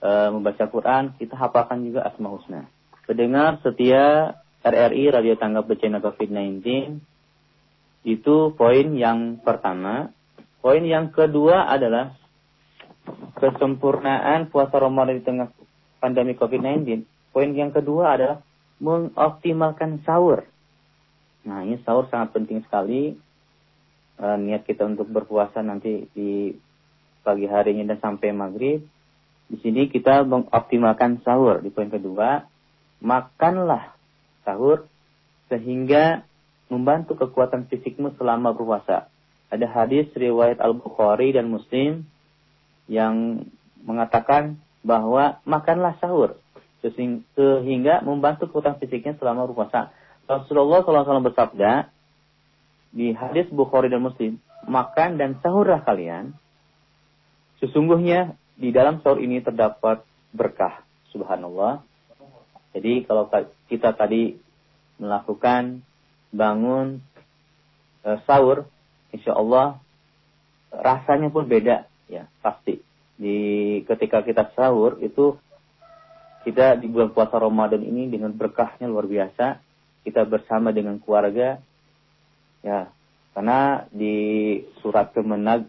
e, 0.00 0.10
membaca 0.32 0.64
Quran, 0.68 1.16
kita 1.16 1.36
hafalkan 1.36 1.84
juga 1.84 2.08
Asma 2.08 2.32
Husna. 2.32 2.79
Pendengar 3.10 3.58
setia 3.66 4.38
RRI 4.62 5.10
Radio 5.10 5.34
Tanggap 5.34 5.66
Bencana 5.66 5.98
COVID-19 5.98 6.62
itu 8.06 8.36
poin 8.54 8.86
yang 8.94 9.42
pertama. 9.42 10.14
Poin 10.62 10.78
yang 10.86 11.10
kedua 11.10 11.66
adalah 11.66 12.14
kesempurnaan 13.34 14.46
puasa 14.46 14.78
Ramadan 14.78 15.18
di 15.18 15.26
tengah 15.26 15.50
pandemi 15.98 16.38
COVID-19. 16.38 17.02
Poin 17.34 17.50
yang 17.50 17.74
kedua 17.74 18.14
adalah 18.14 18.46
mengoptimalkan 18.78 20.06
sahur. 20.06 20.46
Nah, 21.42 21.66
ini 21.66 21.82
sahur 21.82 22.06
sangat 22.14 22.30
penting 22.30 22.62
sekali. 22.62 23.18
E, 24.22 24.26
niat 24.38 24.62
kita 24.62 24.86
untuk 24.86 25.10
berpuasa 25.10 25.66
nanti 25.66 26.06
di 26.14 26.54
pagi 27.26 27.50
harinya 27.50 27.90
dan 27.90 27.98
sampai 27.98 28.30
maghrib. 28.30 28.86
Di 29.50 29.58
sini 29.58 29.90
kita 29.90 30.22
mengoptimalkan 30.22 31.26
sahur. 31.26 31.58
Di 31.58 31.74
poin 31.74 31.90
kedua, 31.90 32.46
makanlah 33.00 33.96
sahur 34.46 34.86
sehingga 35.48 36.22
membantu 36.70 37.18
kekuatan 37.18 37.66
fisikmu 37.66 38.14
selama 38.16 38.54
berpuasa. 38.54 39.10
Ada 39.50 39.66
hadis 39.66 40.06
riwayat 40.14 40.62
Al-Bukhari 40.62 41.34
dan 41.34 41.50
Muslim 41.50 42.06
yang 42.86 43.44
mengatakan 43.82 44.62
bahwa 44.86 45.42
makanlah 45.42 45.98
sahur 45.98 46.38
sehingga 46.80 48.00
membantu 48.00 48.48
kekuatan 48.48 48.78
fisiknya 48.80 49.18
selama 49.18 49.50
berpuasa. 49.50 49.92
Rasulullah 50.24 50.86
SAW 50.86 51.26
bersabda 51.26 51.90
di 52.94 53.10
hadis 53.10 53.50
Bukhari 53.50 53.90
dan 53.90 54.06
Muslim, 54.06 54.38
makan 54.64 55.18
dan 55.18 55.36
sahurlah 55.42 55.82
kalian. 55.82 56.32
Sesungguhnya 57.58 58.38
di 58.56 58.70
dalam 58.70 59.02
sahur 59.02 59.18
ini 59.20 59.42
terdapat 59.42 60.06
berkah. 60.32 60.86
Subhanallah. 61.10 61.82
Jadi 62.70 63.02
kalau 63.04 63.26
kita 63.66 63.90
tadi 63.98 64.38
melakukan 65.00 65.82
bangun 66.30 67.02
e, 68.06 68.08
sahur, 68.28 68.70
insya 69.10 69.34
Allah 69.34 69.82
rasanya 70.70 71.34
pun 71.34 71.50
beda 71.50 71.90
ya 72.06 72.30
pasti. 72.38 72.78
Di 73.18 73.36
ketika 73.84 74.22
kita 74.22 74.54
sahur 74.54 75.02
itu 75.02 75.34
kita 76.46 76.78
di 76.78 76.88
bulan 76.88 77.12
puasa 77.12 77.36
Ramadan 77.36 77.82
ini 77.82 78.06
dengan 78.08 78.32
berkahnya 78.32 78.86
luar 78.86 79.10
biasa. 79.10 79.60
Kita 80.00 80.24
bersama 80.24 80.72
dengan 80.72 80.96
keluarga 80.96 81.60
ya 82.64 82.88
karena 83.36 83.84
di 83.92 84.16
surat 84.80 85.12
Kemenag 85.12 85.68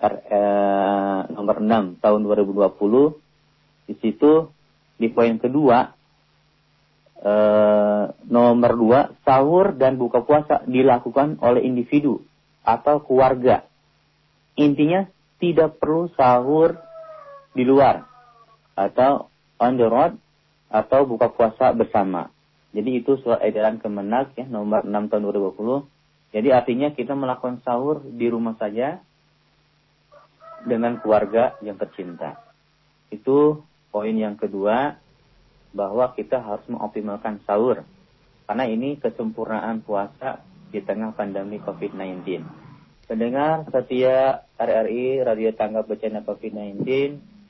eh, 0.00 1.20
nomor 1.28 1.56
6 1.60 2.00
tahun 2.00 2.20
2020 2.24 3.88
di 3.88 3.94
situ 4.00 4.48
di 5.04 5.12
poin 5.12 5.36
kedua 5.36 5.92
e, 7.20 7.34
nomor 8.24 8.72
dua 8.72 9.00
sahur 9.20 9.76
dan 9.76 10.00
buka 10.00 10.24
puasa 10.24 10.64
dilakukan 10.64 11.36
oleh 11.44 11.60
individu 11.68 12.24
atau 12.64 13.04
keluarga. 13.04 13.68
Intinya 14.56 15.04
tidak 15.36 15.76
perlu 15.76 16.08
sahur 16.16 16.80
di 17.52 17.68
luar 17.68 18.08
atau 18.72 19.28
on 19.60 19.76
the 19.76 19.84
road 19.84 20.16
atau 20.72 21.04
buka 21.04 21.28
puasa 21.28 21.76
bersama. 21.76 22.32
Jadi 22.72 23.04
itu 23.04 23.20
surat 23.20 23.44
edaran 23.44 23.76
Kemenag 23.76 24.32
ya 24.34 24.48
nomor 24.48 24.82
6 24.82 25.12
tahun 25.12 25.22
2020 25.28 25.94
jadi 26.34 26.50
artinya 26.50 26.90
kita 26.90 27.14
melakukan 27.14 27.62
sahur 27.62 28.02
di 28.02 28.26
rumah 28.26 28.58
saja 28.58 28.98
dengan 30.66 30.98
keluarga 30.98 31.54
yang 31.62 31.78
tercinta. 31.78 32.42
Itu 33.14 33.62
poin 33.94 34.10
yang 34.10 34.34
kedua 34.34 34.98
bahwa 35.70 36.10
kita 36.18 36.42
harus 36.42 36.66
mengoptimalkan 36.66 37.38
sahur 37.46 37.86
karena 38.50 38.66
ini 38.66 38.98
kesempurnaan 38.98 39.86
puasa 39.86 40.42
di 40.74 40.82
tengah 40.82 41.14
pandemi 41.14 41.62
COVID-19. 41.62 42.42
pendengar 43.06 43.62
setia 43.70 44.42
RRI 44.58 45.22
Radio 45.22 45.54
Tangga 45.54 45.86
Bencana 45.86 46.26
COVID-19 46.26 46.82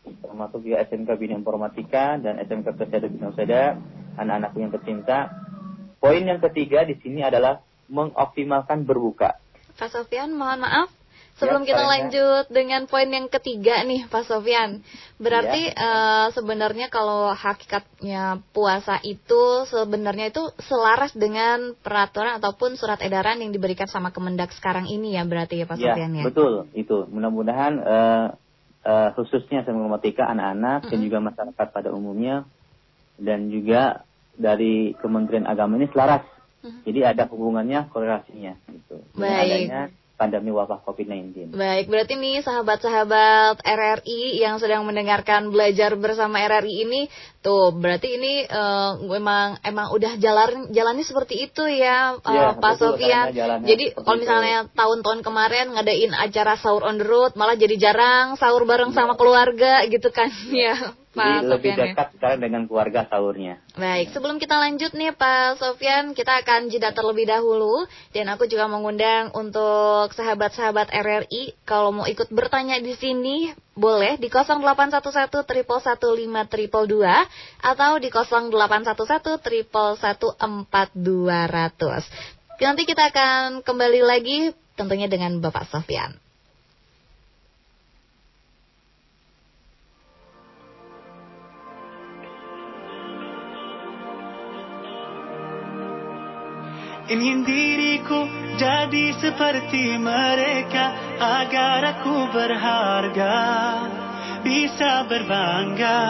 termasuk 0.05 0.61
juga 0.69 0.85
SMK 0.85 1.11
Bina 1.17 1.35
Informatika 1.41 2.21
dan 2.21 2.37
SMK 2.45 2.77
Kesehatan 2.77 3.17
Bina 3.17 3.33
Usada, 3.33 3.81
anak-anakku 4.21 4.59
yang 4.61 4.73
tercinta. 4.77 5.33
Poin 5.97 6.21
yang 6.21 6.45
ketiga 6.45 6.85
di 6.85 7.01
sini 7.01 7.25
adalah 7.25 7.65
mengoptimalkan 7.89 8.85
berbuka. 8.85 9.41
Pak 9.81 9.89
Sofian, 9.89 10.37
mohon 10.37 10.61
maaf, 10.61 10.93
Sebelum 11.35 11.67
ya, 11.67 11.75
kita 11.75 11.83
lanjut 11.83 12.45
dengan 12.47 12.87
poin 12.87 13.11
yang 13.11 13.27
ketiga 13.27 13.83
nih 13.83 14.07
Pak 14.07 14.31
Sofyan. 14.31 14.87
Berarti 15.19 15.67
ya. 15.67 15.75
uh, 15.75 16.27
sebenarnya 16.31 16.87
kalau 16.95 17.35
hakikatnya 17.35 18.39
puasa 18.55 19.03
itu 19.03 19.67
sebenarnya 19.67 20.31
itu 20.31 20.55
selaras 20.63 21.11
dengan 21.11 21.75
peraturan 21.83 22.39
ataupun 22.39 22.79
surat 22.79 23.03
edaran 23.03 23.43
yang 23.43 23.51
diberikan 23.51 23.91
sama 23.91 24.15
Kemendak 24.15 24.55
sekarang 24.55 24.87
ini 24.87 25.19
ya 25.19 25.27
berarti 25.27 25.59
ya 25.59 25.67
Pak 25.67 25.75
ya, 25.83 25.99
Sofyan 25.99 26.13
ya. 26.15 26.23
betul 26.23 26.71
itu. 26.71 27.03
Mudah-mudahan 27.11 27.73
uh, 27.83 28.27
uh, 28.87 29.09
khususnya 29.19 29.67
Semoga 29.67 29.99
anak-anak 30.31 30.79
mm 30.79 30.85
-hmm. 30.87 30.91
dan 30.95 30.99
juga 31.03 31.19
masyarakat 31.19 31.67
pada 31.75 31.91
umumnya 31.91 32.47
dan 33.19 33.51
juga 33.51 34.07
dari 34.39 34.95
Kementerian 35.03 35.51
Agama 35.51 35.83
ini 35.83 35.91
selaras. 35.91 36.23
Mm 36.63 36.71
-hmm. 36.71 36.81
Jadi 36.87 37.01
ada 37.03 37.27
hubungannya 37.27 37.91
korelasinya 37.91 38.55
gitu. 38.71 39.03
Baik. 39.19 39.67
Adanya 39.67 40.04
pandemi 40.15 40.55
wabah 40.55 40.87
COVID-19. 40.87 41.59
Baik, 41.59 41.91
berarti 41.91 42.15
nih 42.15 42.39
sahabat-sahabat 42.47 43.67
RRI 43.67 44.39
yang 44.39 44.63
sedang 44.63 44.87
mendengarkan 44.87 45.51
belajar 45.51 45.99
bersama 45.99 46.39
RRI 46.39 46.87
ini, 46.87 47.01
tuh 47.43 47.75
berarti 47.75 48.15
ini 48.15 48.47
uh, 48.47 49.03
memang 49.03 49.59
emang 49.67 49.91
udah 49.91 50.15
jalan 50.23 50.71
jalannya 50.71 51.03
seperti 51.03 51.51
itu 51.51 51.67
ya, 51.67 52.15
uh, 52.23 52.31
ya 52.31 52.55
Pak 52.55 52.75
Sofian. 52.79 53.35
Jadi 53.67 53.91
kalau 53.99 54.19
misalnya 54.23 54.71
tahun-tahun 54.71 55.21
kemarin 55.27 55.75
ngadain 55.75 56.15
acara 56.15 56.55
sahur 56.63 56.87
on 56.87 57.03
the 57.03 57.07
road, 57.07 57.35
malah 57.35 57.59
jadi 57.59 57.75
jarang 57.75 58.39
sahur 58.39 58.63
bareng 58.63 58.95
ya. 58.95 58.97
sama 59.03 59.19
keluarga 59.19 59.83
gitu 59.91 60.15
kan 60.15 60.31
ya. 60.55 60.95
Pak 61.15 61.47
Jadi 61.47 61.47
lebih 61.47 61.73
ya. 61.73 61.79
dekat 61.87 62.09
sekarang 62.19 62.43
dengan 62.43 62.67
keluarga 62.67 63.07
sahurnya. 63.07 63.63
Baik, 63.79 64.11
sebelum 64.11 64.43
kita 64.43 64.59
lanjut 64.59 64.91
nih 64.99 65.15
Pak 65.15 65.63
Sofian, 65.63 66.11
kita 66.11 66.43
akan 66.43 66.75
jeda 66.75 66.91
terlebih 66.91 67.31
dahulu 67.31 67.87
dan 68.11 68.35
aku 68.35 68.51
juga 68.51 68.67
mengundang 68.67 69.31
untuk 69.31 70.11
sahabat-sahabat 70.11 70.91
RRI 70.91 71.55
kalau 71.63 71.95
mau 71.95 72.07
ikut 72.11 72.35
bertanya 72.35 72.83
di 72.83 72.99
sini 72.99 73.55
boleh 73.79 74.19
di 74.19 74.27
0811 74.27 75.47
triple 75.47 75.79
152 75.79 76.03
atau 77.63 77.91
di 78.03 78.11
0811 78.11 79.39
triple 79.39 79.95
144 80.03 80.99
Nanti 82.59 82.83
kita 82.87 83.11
akan 83.11 83.63
kembali 83.63 84.03
lagi 84.03 84.51
tentunya 84.75 85.07
dengan 85.07 85.39
Bapak 85.39 85.71
Sofian. 85.71 86.24
Ingin 97.05 97.45
diriku 97.45 98.25
jadi 98.57 99.13
seperti 99.21 100.01
mereka 100.01 100.97
Agar 101.21 101.85
aku 101.85 102.33
berharga 102.33 103.37
Bisa 104.41 105.05
berbangga. 105.05 106.01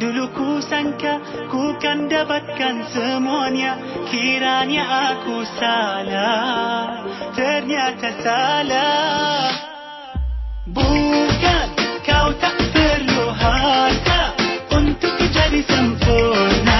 Dulu 0.00 0.24
ku 0.32 0.56
sangka 0.64 1.20
ku 1.52 1.76
kan 1.76 2.08
dapatkan 2.08 2.96
semuanya 2.96 3.76
Kiranya 4.08 5.12
aku 5.12 5.44
salah 5.60 7.04
Ternyata 7.36 8.08
salah. 8.24 9.52
Bukan 10.64 11.68
kau 12.08 12.28
tak 12.40 12.56
perlu 12.72 13.28
harta 13.36 14.32
Untuk 14.72 15.12
jadi 15.28 15.60
sempurna 15.68 16.71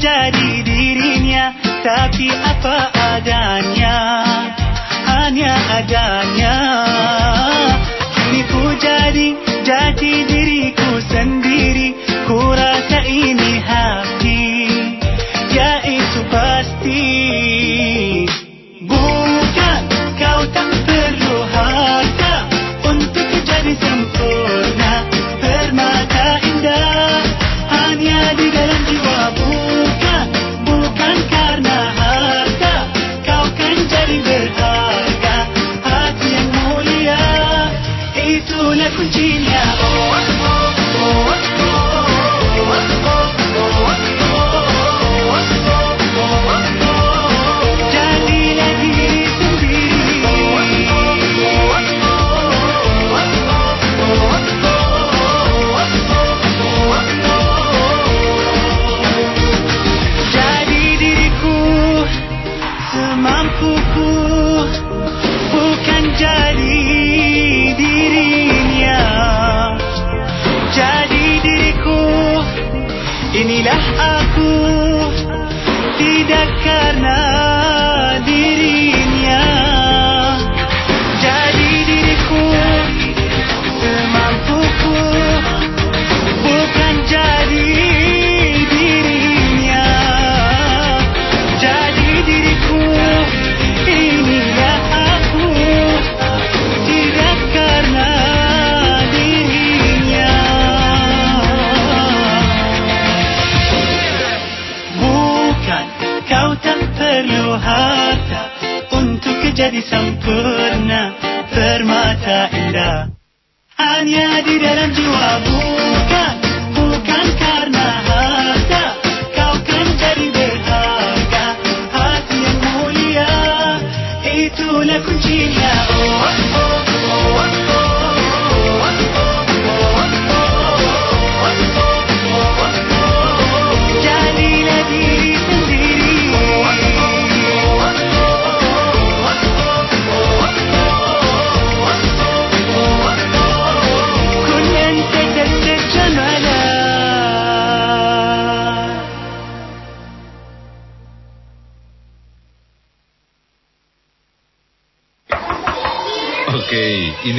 menjadi 0.00 0.64
dirinya. 0.64 1.52
Tapi 1.84 2.32
apa 2.32 2.88
adanya 2.88 3.69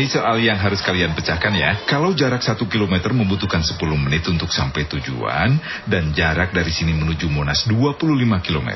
ini 0.02 0.10
soal 0.10 0.42
yang 0.42 0.58
harus 0.58 0.82
kalian 0.82 1.14
pecahkan 1.14 1.54
ya. 1.54 1.86
Kalau 1.86 2.18
jarak 2.18 2.42
1 2.42 2.58
km 2.66 3.14
membutuhkan 3.14 3.62
10 3.62 3.78
menit 4.02 4.26
untuk 4.26 4.50
sampai 4.50 4.90
tujuan 4.90 5.62
dan 5.86 6.10
jarak 6.18 6.50
dari 6.50 6.74
sini 6.74 6.98
menuju 6.98 7.30
Monas 7.30 7.70
25 7.70 8.18
km, 8.42 8.70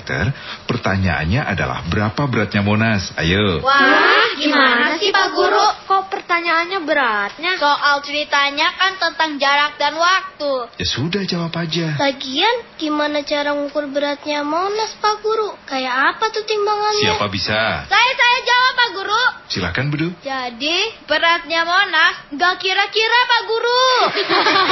pertanyaannya 0.70 1.42
adalah 1.42 1.82
berapa 1.90 2.30
beratnya 2.30 2.62
Monas? 2.62 3.10
Ayo. 3.18 3.58
Wah, 3.66 4.38
gimana 4.38 5.02
sih 5.02 5.10
Pak 5.10 5.34
Guru? 5.34 5.66
Kok 5.90 6.14
pertanyaannya 6.14 6.86
beratnya? 6.86 7.58
Soal 7.58 8.06
ceritanya 8.06 8.70
kan 8.78 8.94
tentang 9.02 9.42
jarak 9.42 9.82
dan 9.82 9.98
waktu. 9.98 10.78
Ya 10.78 10.86
sudah 10.86 11.26
jawab 11.26 11.58
aja. 11.58 11.98
Lagian 11.98 12.78
gimana 12.78 13.26
cara 13.26 13.58
ngukur 13.58 13.90
beratnya 13.90 14.46
Monas 14.46 14.94
Pak 15.02 15.26
Guru? 15.26 15.58
Kayak 15.66 16.14
apa 16.14 16.30
tuh 16.30 16.46
timbangannya? 16.46 17.18
Siapa 17.18 17.26
bisa? 17.34 17.90
Saya 17.90 18.12
saya 18.14 18.38
jawab 18.46 18.74
Pak 18.78 18.90
Guru. 18.94 19.24
Silakan 19.50 19.88
Bedu. 19.90 20.10
Jadi 20.22 20.78
beratnya 21.16 21.64
Monas 21.64 22.16
nggak 22.36 22.56
kira-kira 22.60 23.20
Pak 23.24 23.42
Guru. 23.48 23.88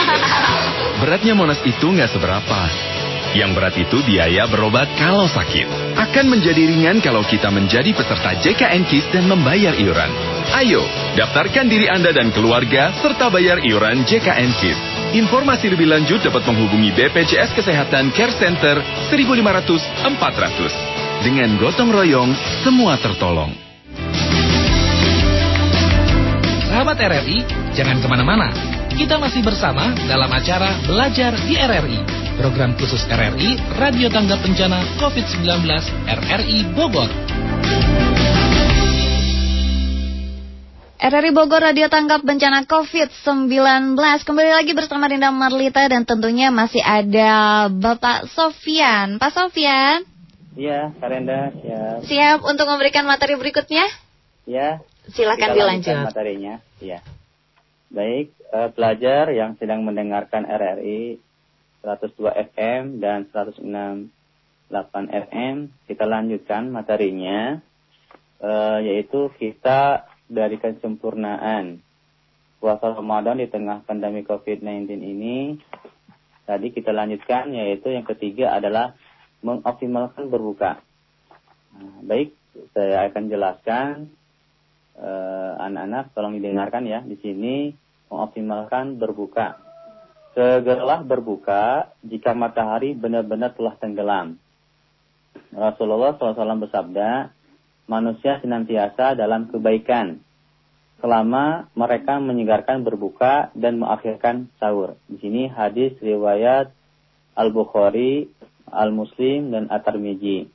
Beratnya 1.02 1.34
Monas 1.40 1.64
itu 1.64 1.88
nggak 1.88 2.12
seberapa. 2.12 2.60
Yang 3.34 3.52
berat 3.56 3.76
itu 3.80 3.98
biaya 4.04 4.46
berobat 4.52 4.92
kalau 5.00 5.26
sakit. 5.26 5.66
Akan 5.96 6.30
menjadi 6.30 6.70
ringan 6.70 7.00
kalau 7.00 7.24
kita 7.26 7.48
menjadi 7.50 7.96
peserta 7.96 8.36
JKN 8.44 8.84
KIS 8.86 9.10
dan 9.10 9.26
membayar 9.26 9.74
iuran. 9.74 10.12
Ayo, 10.54 10.84
daftarkan 11.18 11.66
diri 11.66 11.90
Anda 11.90 12.14
dan 12.14 12.30
keluarga 12.30 12.94
serta 13.02 13.32
bayar 13.34 13.64
iuran 13.64 14.06
JKN 14.06 14.52
KIS. 14.60 14.80
Informasi 15.18 15.72
lebih 15.72 15.90
lanjut 15.90 16.22
dapat 16.22 16.46
menghubungi 16.46 16.94
BPJS 16.94 17.58
Kesehatan 17.58 18.14
Care 18.14 18.36
Center 18.38 18.84
1500 19.10 20.12
400. 20.14 21.26
Dengan 21.26 21.56
gotong 21.58 21.90
royong, 21.90 22.36
semua 22.62 23.00
tertolong. 23.02 23.73
Sahabat 26.74 26.98
RRI, 26.98 27.46
jangan 27.78 28.02
ke 28.02 28.10
mana-mana. 28.10 28.50
Kita 28.90 29.22
masih 29.22 29.46
bersama 29.46 29.94
dalam 30.10 30.26
acara 30.26 30.82
Belajar 30.90 31.38
di 31.46 31.54
RRI. 31.54 32.02
Program 32.42 32.74
khusus 32.74 33.06
RRI, 33.14 33.78
Radio 33.78 34.10
Tanggap 34.10 34.42
Bencana 34.42 34.82
COVID-19 34.98 35.70
RRI 36.10 36.74
Bogor. 36.74 37.14
RRI 40.98 41.30
Bogor 41.30 41.62
Radio 41.62 41.94
Tanggap 41.94 42.26
Bencana 42.26 42.66
COVID-19 42.66 43.94
Kembali 44.26 44.52
lagi 44.58 44.74
bersama 44.74 45.06
Rinda 45.06 45.30
Marlita 45.30 45.86
Dan 45.86 46.10
tentunya 46.10 46.50
masih 46.50 46.82
ada 46.82 47.68
Bapak 47.70 48.34
Sofian 48.34 49.22
Pak 49.22 49.30
Sofian 49.30 50.10
Iya, 50.58 50.90
Karenda, 50.98 51.54
siap. 51.54 51.98
Siap 52.10 52.40
untuk 52.50 52.66
memberikan 52.66 53.06
materi 53.06 53.38
berikutnya? 53.38 53.86
Ya, 54.50 54.82
Silakan 55.14 55.50
dilanjut 55.54 55.96
materinya. 56.10 56.58
Ya. 56.82 57.00
Baik, 57.94 58.34
eh, 58.34 58.70
pelajar 58.74 59.30
yang 59.30 59.54
sedang 59.62 59.86
mendengarkan 59.86 60.50
RRI 60.50 61.22
102 61.86 62.34
FM 62.34 62.98
dan 62.98 63.30
106.8 63.30 64.10
FM, 65.14 65.70
kita 65.86 66.10
lanjutkan 66.10 66.74
materinya, 66.74 67.62
eh, 68.42 68.80
yaitu 68.90 69.30
kita 69.38 70.10
dari 70.26 70.58
kesempurnaan 70.58 71.86
puasa 72.58 72.98
Ramadan 72.98 73.38
di 73.38 73.46
tengah 73.46 73.86
pandemi 73.86 74.26
COVID-19 74.26 74.98
ini. 74.98 75.62
Tadi 76.50 76.74
kita 76.74 76.90
lanjutkan, 76.90 77.54
yaitu 77.54 77.94
yang 77.94 78.08
ketiga 78.10 78.58
adalah 78.58 78.98
mengoptimalkan 79.46 80.34
berbuka. 80.34 80.82
Nah, 81.78 82.02
baik, 82.02 82.34
saya 82.74 83.06
akan 83.12 83.24
jelaskan 83.30 84.10
anak-anak 85.58 86.14
tolong 86.14 86.38
didengarkan 86.38 86.86
ya 86.86 87.02
di 87.02 87.18
sini 87.20 87.74
mengoptimalkan 88.14 89.02
berbuka. 89.02 89.58
Segeralah 90.34 91.06
berbuka 91.06 91.94
jika 92.02 92.34
matahari 92.34 92.98
benar-benar 92.98 93.54
telah 93.54 93.78
tenggelam. 93.78 94.42
Rasulullah 95.54 96.18
SAW 96.18 96.66
bersabda, 96.66 97.30
manusia 97.86 98.42
senantiasa 98.42 99.14
dalam 99.18 99.50
kebaikan 99.50 100.22
selama 101.04 101.68
mereka 101.76 102.16
menyegarkan 102.22 102.88
berbuka 102.88 103.52
dan 103.58 103.82
mengakhirkan 103.82 104.48
sahur. 104.56 104.96
Di 105.12 105.20
sini 105.20 105.52
hadis 105.52 105.94
riwayat 106.00 106.72
Al-Bukhari, 107.36 108.32
Al-Muslim, 108.72 109.52
dan 109.52 109.68
At-Tirmidzi. 109.68 110.48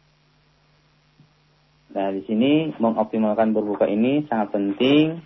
Nah, 1.98 2.14
di 2.14 2.22
sini 2.30 2.70
mengoptimalkan 2.78 3.50
berbuka 3.50 3.90
ini 3.90 4.22
sangat 4.30 4.54
penting, 4.54 5.18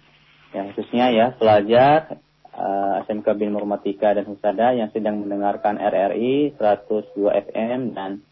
ya 0.57 0.73
khususnya 0.73 1.13
ya 1.13 1.37
pelajar 1.37 2.17
uh, 2.49 3.05
SMK 3.05 3.29
Bin 3.37 3.53
Murmatika 3.53 4.17
dan 4.17 4.25
Husada 4.25 4.73
yang 4.73 4.89
sedang 4.89 5.21
mendengarkan 5.21 5.77
RRI 5.77 6.57
102 6.57 7.13
FM 7.53 7.93
dan 7.93 8.25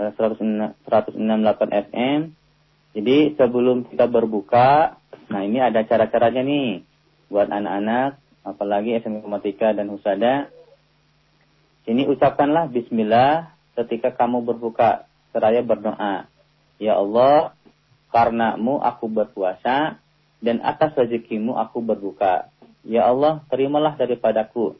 uh, 0.00 0.08
106.8 0.16 0.72
FM. 1.92 2.32
Jadi 2.96 3.36
sebelum 3.36 3.92
kita 3.92 4.08
berbuka, 4.08 4.96
nah 5.28 5.44
ini 5.44 5.60
ada 5.60 5.84
cara-caranya 5.84 6.40
nih 6.40 6.80
buat 7.28 7.52
anak-anak, 7.52 8.24
apalagi 8.40 8.96
SMK 9.04 9.20
Murmatika 9.20 9.76
dan 9.76 9.92
Husada. 9.92 10.48
Ini 11.84 12.08
ucapkanlah 12.08 12.72
Bismillah 12.72 13.52
ketika 13.76 14.16
kamu 14.16 14.40
berbuka 14.48 15.04
seraya 15.36 15.60
berdoa. 15.60 16.32
Ya 16.78 16.98
Allah, 16.98 17.54
karenamu 18.10 18.82
aku 18.82 19.06
berpuasa 19.10 19.98
dan 20.44 20.60
atas 20.60 20.94
rezekimu 20.94 21.56
aku 21.56 21.80
berbuka. 21.80 22.50
Ya 22.84 23.08
Allah, 23.08 23.40
terimalah 23.48 23.96
daripadaku. 23.96 24.76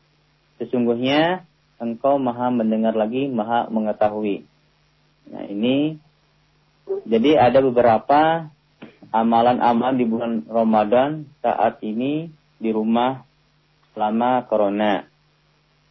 Sesungguhnya 0.61 1.49
engkau 1.81 2.21
maha 2.21 2.53
mendengar 2.53 2.93
lagi, 2.95 3.27
maha 3.27 3.67
mengetahui. 3.73 4.45
Nah 5.33 5.45
ini, 5.49 5.97
jadi 7.09 7.41
ada 7.41 7.65
beberapa 7.65 8.53
amalan-amalan 9.09 9.97
di 9.97 10.05
bulan 10.05 10.33
Ramadan 10.45 11.25
saat 11.41 11.81
ini 11.81 12.29
di 12.61 12.71
rumah 12.71 13.25
selama 13.97 14.45
corona. 14.51 15.07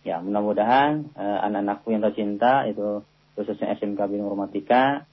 Ya, 0.04 0.20
mudah-mudahan 0.20 1.16
eh, 1.16 1.40
anak-anakku 1.48 1.96
yang 1.96 2.04
tercinta 2.04 2.68
itu 2.68 3.02
khususnya 3.34 3.74
SMK 3.80 4.00
Bina 4.12 4.28
Romatika 4.28 5.08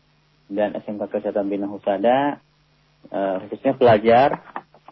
dan 0.51 0.75
SMK 0.75 1.07
Kesehatan 1.07 1.47
Bina 1.47 1.71
Husada 1.71 2.43
eh, 3.09 3.35
khususnya 3.47 3.79
pelajar 3.79 4.43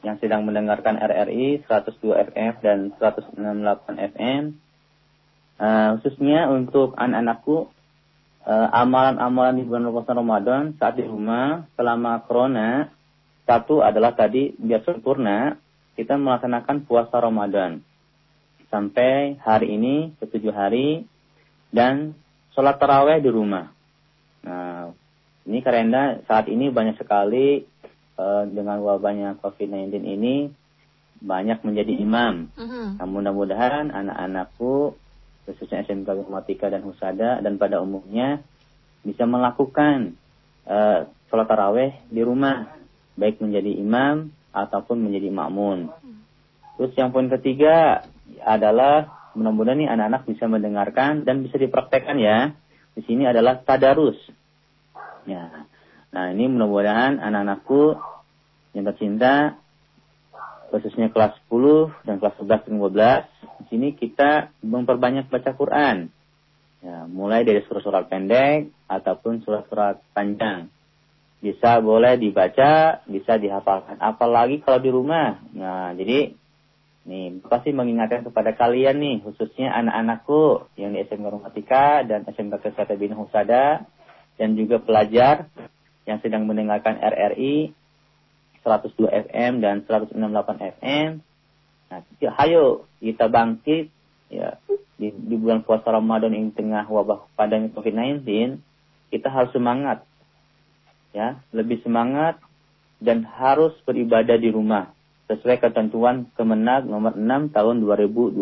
yang 0.06 0.16
sedang 0.22 0.46
mendengarkan 0.46 0.94
RRI 0.94 1.66
102 1.66 2.32
FM 2.32 2.52
dan 2.62 2.78
168 2.96 4.14
FM 4.14 4.42
eh, 5.58 5.88
khususnya 5.98 6.46
untuk 6.48 6.94
anak-anakku 6.94 7.68
eh, 8.46 8.68
amalan-amalan 8.70 9.58
di 9.58 9.64
bulan 9.66 9.90
Ramadan 9.90 10.62
saat 10.78 10.96
di 10.96 11.04
rumah 11.04 11.66
selama 11.74 12.22
corona 12.24 12.88
satu 13.44 13.82
adalah 13.82 14.14
tadi 14.14 14.54
biar 14.54 14.86
sempurna 14.86 15.58
kita 15.98 16.14
melaksanakan 16.14 16.86
puasa 16.86 17.18
Ramadan 17.18 17.82
sampai 18.68 19.40
hari 19.42 19.74
ini 19.74 20.14
ketujuh 20.20 20.54
hari 20.54 21.08
dan 21.72 22.14
sholat 22.52 22.76
taraweh 22.80 23.20
di 23.20 23.30
rumah. 23.32 23.72
Nah, 24.44 24.92
ini 25.48 25.64
karena 25.64 26.20
saat 26.28 26.46
ini 26.52 26.68
banyak 26.68 27.00
sekali 27.00 27.64
uh, 28.20 28.44
dengan 28.44 28.84
wabahnya 28.84 29.40
COVID-19 29.40 30.04
ini 30.04 30.52
banyak 31.18 31.64
menjadi 31.64 31.98
imam. 31.98 32.52
Mhm. 32.54 33.00
Nah, 33.00 33.06
mudah-mudahan 33.08 33.90
anak-anakku 33.90 34.94
khususnya 35.48 35.82
SMK 35.88 36.28
Informatika 36.28 36.68
dan 36.68 36.84
Husada 36.84 37.40
dan 37.40 37.56
pada 37.56 37.80
umumnya 37.80 38.44
bisa 39.00 39.24
melakukan 39.24 40.20
uh, 40.68 41.08
sholat 41.32 41.48
taraweh 41.48 41.96
di 42.12 42.20
rumah, 42.20 42.68
baik 43.16 43.40
menjadi 43.40 43.72
imam 43.72 44.28
ataupun 44.52 45.00
menjadi 45.00 45.32
makmun. 45.32 45.88
Terus 46.76 46.92
yang 46.94 47.10
poin 47.10 47.26
ketiga 47.32 48.06
adalah 48.44 49.32
mudah-mudahan 49.34 49.80
nih 49.82 49.90
anak-anak 49.90 50.22
bisa 50.28 50.44
mendengarkan 50.46 51.24
dan 51.24 51.42
bisa 51.42 51.56
dipraktekkan 51.56 52.20
ya. 52.20 52.52
Di 52.94 53.02
sini 53.08 53.24
adalah 53.26 53.58
tadarus. 53.58 54.18
Ya. 55.28 55.68
Nah, 56.08 56.32
ini 56.32 56.48
mudah-mudahan 56.48 57.20
anak-anakku 57.20 58.00
yang 58.72 58.84
tercinta, 58.88 59.60
khususnya 60.72 61.12
kelas 61.12 61.36
10 61.52 61.92
dan 62.08 62.16
kelas 62.16 62.34
11 62.40 62.64
dan 62.64 62.76
12, 62.80 63.28
di 63.60 63.64
sini 63.68 63.88
kita 63.92 64.48
memperbanyak 64.64 65.28
baca 65.28 65.52
Quran. 65.52 66.08
Ya, 66.78 67.04
mulai 67.10 67.44
dari 67.44 67.60
surat-surat 67.66 68.08
pendek 68.08 68.72
ataupun 68.88 69.44
surat-surat 69.44 70.00
panjang. 70.16 70.72
Bisa 71.44 71.78
boleh 71.84 72.16
dibaca, 72.16 73.04
bisa 73.04 73.36
dihafalkan. 73.36 74.00
Apalagi 74.00 74.64
kalau 74.64 74.80
di 74.80 74.90
rumah. 74.90 75.38
Nah, 75.52 75.92
jadi 75.92 76.32
nih 77.08 77.40
pasti 77.44 77.72
mengingatkan 77.72 78.24
kepada 78.24 78.56
kalian 78.56 79.00
nih, 79.00 79.16
khususnya 79.26 79.74
anak-anakku 79.76 80.72
yang 80.80 80.96
di 80.96 81.04
SMK 81.04 81.26
Rumatika 81.28 82.04
dan 82.06 82.24
SMK 82.28 82.64
Kesehatan 82.64 82.96
Bina 82.96 83.16
Husada 83.16 83.84
dan 84.38 84.54
juga 84.54 84.78
pelajar 84.78 85.50
yang 86.08 86.22
sedang 86.24 86.48
mendengarkan 86.48 86.96
RRI 86.96 87.74
102 88.64 89.28
FM 89.28 89.60
dan 89.60 89.84
168 89.84 90.16
FM. 90.80 91.20
Nah, 91.88 92.00
ayo 92.44 92.86
kita 93.02 93.28
bangkit 93.28 93.90
ya 94.28 94.56
di, 95.00 95.08
di 95.14 95.34
bulan 95.38 95.64
puasa 95.64 95.88
Ramadan 95.94 96.34
ini 96.34 96.52
tengah 96.52 96.84
wabah 96.88 97.32
pandemi 97.38 97.72
COVID-19, 97.72 98.24
kita 99.14 99.28
harus 99.28 99.50
semangat. 99.54 100.04
Ya, 101.16 101.40
lebih 101.56 101.80
semangat 101.80 102.36
dan 103.00 103.24
harus 103.24 103.72
beribadah 103.88 104.36
di 104.36 104.52
rumah 104.52 104.92
sesuai 105.28 105.60
ketentuan 105.60 106.28
Kemenag 106.36 106.84
nomor 106.84 107.16
6 107.16 107.54
tahun 107.56 107.76
2020. 107.80 108.36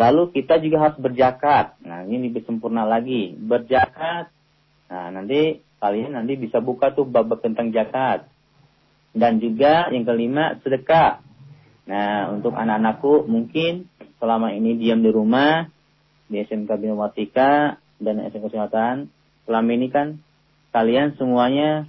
Lalu 0.00 0.32
kita 0.32 0.56
juga 0.64 0.88
harus 0.88 0.96
berjakat. 0.96 1.76
Nah, 1.84 2.08
ini 2.08 2.32
lebih 2.32 2.48
sempurna 2.48 2.88
lagi. 2.88 3.36
Berjakat. 3.36 4.32
Nah, 4.88 5.06
nanti 5.12 5.60
kalian 5.76 6.16
nanti 6.16 6.40
bisa 6.40 6.64
buka 6.64 6.96
tuh 6.96 7.04
bab 7.04 7.28
tentang 7.44 7.68
zakat. 7.68 8.24
Dan 9.12 9.44
juga 9.44 9.92
yang 9.92 10.08
kelima 10.08 10.56
sedekah. 10.64 11.20
Nah, 11.84 12.32
untuk 12.32 12.56
anak-anakku 12.56 13.28
mungkin 13.28 13.92
selama 14.16 14.56
ini 14.56 14.80
diam 14.80 15.04
di 15.04 15.12
rumah 15.12 15.68
di 16.32 16.40
SMK 16.48 16.80
Binomatika 16.80 17.76
dan 18.00 18.24
SMK 18.24 18.48
Kesehatan, 18.48 19.12
selama 19.44 19.68
ini 19.68 19.92
kan 19.92 20.16
kalian 20.72 21.18
semuanya 21.20 21.84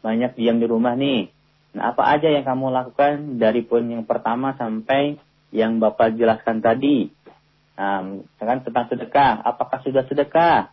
banyak 0.00 0.32
diam 0.40 0.56
di 0.56 0.64
rumah 0.64 0.96
nih. 0.96 1.28
Nah, 1.76 1.92
apa 1.92 2.16
aja 2.16 2.32
yang 2.32 2.48
kamu 2.48 2.72
lakukan 2.72 3.36
dari 3.36 3.60
poin 3.60 3.84
yang 3.84 4.08
pertama 4.08 4.56
sampai 4.56 5.20
yang 5.52 5.82
Bapak 5.82 6.16
jelaskan 6.16 6.64
tadi? 6.64 7.12
Kan 7.76 8.58
tentang 8.64 8.86
sedekah. 8.90 9.42
Apakah 9.42 9.80
sudah 9.82 10.04
sedekah? 10.06 10.72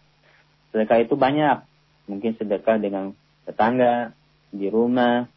Sedekah 0.72 0.98
itu 1.02 1.16
banyak. 1.16 1.64
Mungkin 2.10 2.36
sedekah 2.38 2.82
dengan 2.82 3.14
tetangga, 3.46 4.14
di 4.50 4.66
rumah, 4.68 5.30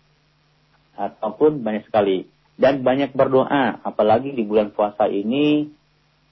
ataupun 0.97 1.65
banyak 1.65 1.89
sekali 1.89 2.29
dan 2.61 2.85
banyak 2.85 3.17
berdoa 3.17 3.81
apalagi 3.81 4.37
di 4.37 4.45
bulan 4.45 4.71
puasa 4.77 5.09
ini 5.09 5.73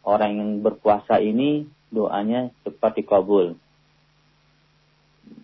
orang 0.04 0.36
yang 0.36 0.50
berpuasa 0.60 1.18
ini 1.20 1.64
doanya 1.88 2.52
cepat 2.62 3.00
dikabul 3.00 3.56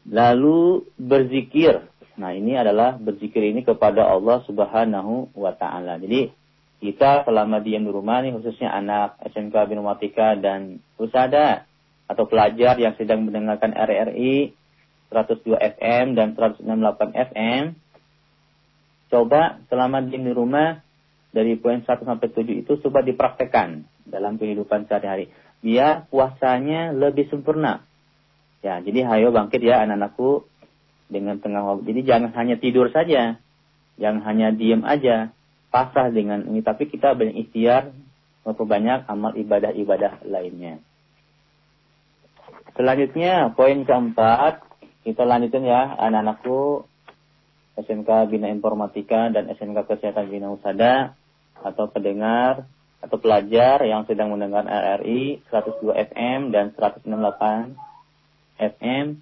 lalu 0.07 0.85
berzikir 1.01 1.89
nah 2.17 2.33
ini 2.33 2.57
adalah 2.57 2.97
berzikir 2.97 3.45
ini 3.45 3.65
kepada 3.65 4.09
Allah 4.09 4.45
Subhanahu 4.45 5.33
wa 5.33 5.53
taala 5.57 5.97
jadi 6.01 6.33
kita 6.87 7.27
selama 7.27 7.59
diam 7.59 7.83
di 7.83 7.91
rumah 7.91 8.23
nih 8.23 8.37
khususnya 8.39 8.71
anak 8.71 9.19
SMK 9.35 9.55
Binomatika 9.67 10.39
dan 10.39 10.79
Usada 10.97 11.67
atau 12.07 12.25
pelajar 12.31 12.79
yang 12.79 12.95
sedang 12.95 13.27
mendengarkan 13.27 13.75
RRI 13.75 14.55
102 15.11 15.59
FM 15.79 16.15
dan 16.15 16.39
168 16.39 16.63
FM 17.35 17.63
coba 19.11 19.63
selama 19.71 20.03
di 20.03 20.19
rumah 20.31 20.83
dari 21.31 21.59
poin 21.61 21.85
1 21.85 21.87
sampai 21.87 22.29
7 22.33 22.65
itu 22.65 22.73
coba 22.81 23.05
dipraktekkan 23.05 23.85
dalam 24.09 24.41
kehidupan 24.41 24.89
sehari-hari. 24.89 25.29
Biar 25.61 26.09
puasanya 26.09 26.97
lebih 26.97 27.29
sempurna. 27.29 27.85
Ya, 28.65 28.81
jadi 28.81 29.05
hayo 29.05 29.37
bangkit 29.37 29.61
ya 29.61 29.85
anak-anakku 29.85 30.49
dengan 31.13 31.39
tengah 31.39 31.63
waktu. 31.63 31.93
Jadi 31.93 32.01
jangan 32.09 32.31
hanya 32.35 32.57
tidur 32.57 32.89
saja. 32.89 33.37
Jangan 34.01 34.21
hanya 34.25 34.49
diam 34.57 34.83
aja. 34.89 35.37
Pasrah 35.71 36.09
dengan 36.09 36.47
ini. 36.47 36.63
Tapi 36.63 36.89
kita 36.89 37.13
banyak 37.13 37.37
ikhtiar 37.49 37.93
memperbanyak 38.47 39.11
amal 39.11 39.35
ibadah-ibadah 39.35 40.23
lainnya. 40.27 40.79
Selanjutnya, 42.77 43.51
poin 43.57 43.83
keempat. 43.83 44.63
Kita 45.03 45.23
lanjutin 45.23 45.67
ya 45.67 45.95
anak-anakku 45.97 46.83
SMK 47.79 48.09
Bina 48.33 48.51
Informatika 48.51 49.31
dan 49.31 49.47
SMK 49.53 49.87
Kesehatan 49.87 50.33
Bina 50.33 50.51
Usada 50.51 51.15
atau 51.63 51.87
pendengar 51.89 52.67
atau 53.05 53.17
pelajar 53.21 53.85
yang 53.87 54.03
sedang 54.09 54.35
mendengar 54.35 54.67
RRI 54.67 55.45
102 55.53 55.95
FM 56.11 56.51
dan 56.51 56.75
168 56.75 57.07
FM. 58.59 59.21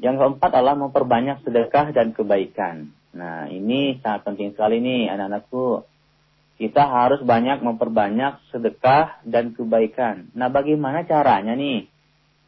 Yang 0.00 0.16
keempat 0.18 0.50
adalah 0.50 0.74
memperbanyak 0.74 1.44
sedekah 1.44 1.92
dan 1.92 2.16
kebaikan. 2.16 2.90
Nah, 3.14 3.46
ini 3.46 4.02
sangat 4.02 4.26
penting 4.26 4.52
sekali 4.52 4.82
nih 4.82 5.10
anak-anakku. 5.14 5.86
Kita 6.54 6.86
harus 6.86 7.22
banyak 7.22 7.62
memperbanyak 7.62 8.38
sedekah 8.54 9.22
dan 9.26 9.54
kebaikan. 9.54 10.30
Nah, 10.38 10.50
bagaimana 10.50 11.02
caranya 11.02 11.54
nih? 11.54 11.90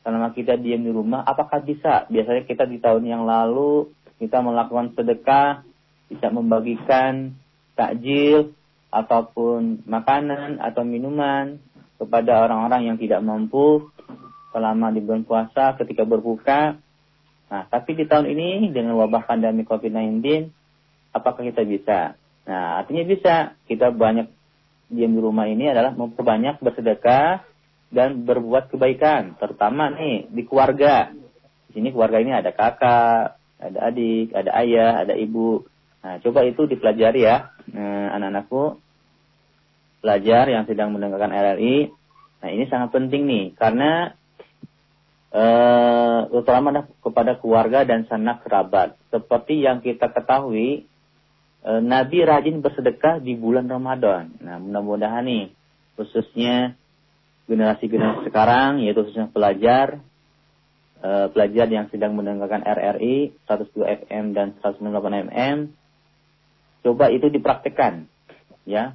Selama 0.06 0.30
kita 0.30 0.54
diam 0.54 0.86
di 0.86 0.94
rumah, 0.94 1.26
apakah 1.26 1.58
bisa? 1.62 2.06
Biasanya 2.06 2.46
kita 2.46 2.62
di 2.70 2.78
tahun 2.78 3.02
yang 3.02 3.26
lalu 3.26 3.90
kita 4.16 4.40
melakukan 4.40 4.96
sedekah, 4.96 5.66
bisa 6.06 6.30
membagikan 6.30 7.36
takjil 7.76 8.56
ataupun 8.88 9.84
makanan 9.84 10.62
atau 10.62 10.86
minuman 10.86 11.60
kepada 12.00 12.48
orang-orang 12.48 12.92
yang 12.92 12.96
tidak 12.96 13.20
mampu 13.20 13.92
selama 14.54 14.88
di 14.88 15.04
bulan 15.04 15.26
puasa 15.28 15.76
ketika 15.76 16.08
berbuka. 16.08 16.80
Nah, 17.46 17.62
tapi 17.68 17.94
di 17.94 18.08
tahun 18.08 18.32
ini 18.32 18.72
dengan 18.72 18.96
wabah 18.96 19.28
pandemi 19.28 19.68
COVID-19, 19.68 20.48
apakah 21.16 21.42
kita 21.42 21.64
bisa? 21.64 22.14
Nah, 22.46 22.80
artinya 22.84 23.04
bisa. 23.08 23.56
Kita 23.64 23.90
banyak 23.90 24.28
diam 24.92 25.12
di 25.16 25.20
rumah 25.20 25.50
ini 25.50 25.66
adalah 25.66 25.96
memperbanyak 25.96 26.62
bersedekah 26.62 27.42
dan 27.90 28.26
berbuat 28.26 28.70
kebaikan, 28.70 29.38
terutama 29.38 29.90
nih 29.94 30.30
di 30.30 30.42
keluarga. 30.46 31.10
Di 31.70 31.80
sini 31.80 31.90
keluarga 31.90 32.22
ini 32.22 32.32
ada 32.34 32.50
kakak, 32.54 33.38
ada 33.58 33.78
adik, 33.90 34.34
ada 34.34 34.50
ayah, 34.62 35.02
ada 35.02 35.14
ibu. 35.16 35.66
Nah, 36.06 36.22
coba 36.22 36.46
itu 36.46 36.70
dipelajari 36.70 37.26
ya, 37.26 37.50
nah, 37.74 38.14
anak-anakku. 38.14 38.78
Pelajar 40.04 40.46
yang 40.46 40.70
sedang 40.70 40.94
mendengarkan 40.94 41.34
RRI. 41.34 41.90
Nah, 42.42 42.48
ini 42.52 42.64
sangat 42.70 42.94
penting 42.94 43.26
nih, 43.26 43.44
karena 43.58 44.14
uh, 45.34 46.30
terutama 46.30 46.86
kepada 47.02 47.34
keluarga 47.42 47.82
dan 47.82 48.06
sanak 48.06 48.46
kerabat. 48.46 48.94
Seperti 49.10 49.66
yang 49.66 49.82
kita 49.82 50.14
ketahui, 50.14 50.86
uh, 51.64 51.80
Nabi 51.80 52.26
rajin 52.26 52.60
bersedekah 52.60 53.22
di 53.22 53.38
bulan 53.38 53.70
Ramadan. 53.70 54.36
Nah, 54.42 54.60
mudah-mudahan 54.60 55.24
nih, 55.24 55.54
khususnya 55.96 56.76
generasi-generasi 57.46 58.28
sekarang, 58.28 58.82
yaitu 58.82 59.06
khususnya 59.06 59.30
pelajar, 59.30 60.02
uh, 61.02 61.26
pelajar 61.32 61.66
yang 61.68 61.86
sedang 61.92 62.16
mendengarkan 62.16 62.64
RRI 62.64 63.36
102 63.46 64.06
FM 64.06 64.32
dan 64.32 64.56
198 64.60 65.30
FM 65.32 65.56
coba 66.86 67.10
itu 67.10 67.26
dipraktekkan 67.26 68.06
ya 68.62 68.94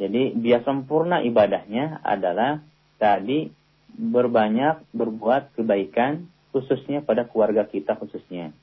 jadi 0.00 0.32
biar 0.32 0.64
sempurna 0.64 1.20
ibadahnya 1.20 2.00
adalah 2.00 2.64
tadi 2.96 3.52
berbanyak 3.92 4.88
berbuat 4.94 5.58
kebaikan 5.58 6.30
khususnya 6.54 7.04
pada 7.04 7.28
keluarga 7.28 7.68
kita 7.68 7.98
khususnya 8.00 8.56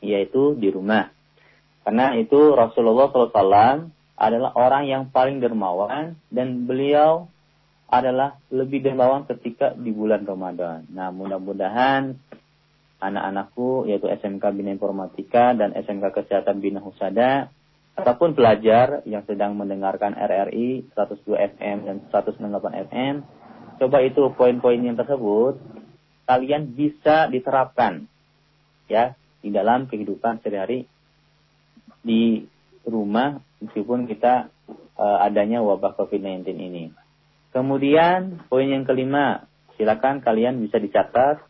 yaitu 0.00 0.56
di 0.56 0.72
rumah 0.72 1.12
karena 1.82 2.14
itu 2.14 2.54
Rasulullah 2.54 3.10
SAW 3.10 3.90
adalah 4.14 4.50
orang 4.54 4.86
yang 4.86 5.02
paling 5.10 5.42
dermawan 5.42 6.14
dan 6.30 6.62
beliau 6.62 7.26
adalah 7.90 8.38
lebih 8.48 8.80
dermawan 8.80 9.26
ketika 9.28 9.74
di 9.74 9.92
bulan 9.92 10.24
Ramadan. 10.24 10.88
Nah, 10.94 11.12
mudah-mudahan 11.12 12.16
anak-anakku 13.02 13.90
yaitu 13.90 14.06
SMK 14.06 14.44
Bina 14.54 14.70
Informatika 14.72 15.52
dan 15.58 15.74
SMK 15.74 16.14
Kesehatan 16.22 16.62
Bina 16.62 16.78
Husada 16.78 17.50
ataupun 17.98 18.32
pelajar 18.32 19.04
yang 19.04 19.26
sedang 19.28 19.58
mendengarkan 19.58 20.16
RRI 20.16 20.94
102 20.96 21.58
FM 21.58 21.76
dan 21.84 21.96
198 22.08 22.88
FM, 22.88 23.14
coba 23.82 23.98
itu 24.00 24.22
poin-poin 24.38 24.80
yang 24.80 24.96
tersebut 24.96 25.58
kalian 26.24 26.72
bisa 26.72 27.26
diterapkan 27.28 28.06
ya 28.86 29.18
di 29.42 29.50
dalam 29.50 29.90
kehidupan 29.90 30.40
sehari-hari 30.40 30.86
di 32.02 32.46
rumah 32.86 33.38
meskipun 33.62 34.10
kita 34.10 34.50
uh, 34.98 35.18
adanya 35.22 35.62
wabah 35.62 35.94
COVID-19 35.96 36.46
ini. 36.58 36.84
Kemudian 37.52 38.42
poin 38.48 38.66
yang 38.66 38.88
kelima, 38.88 39.46
silakan 39.76 40.24
kalian 40.24 40.58
bisa 40.62 40.80
dicatat 40.80 41.44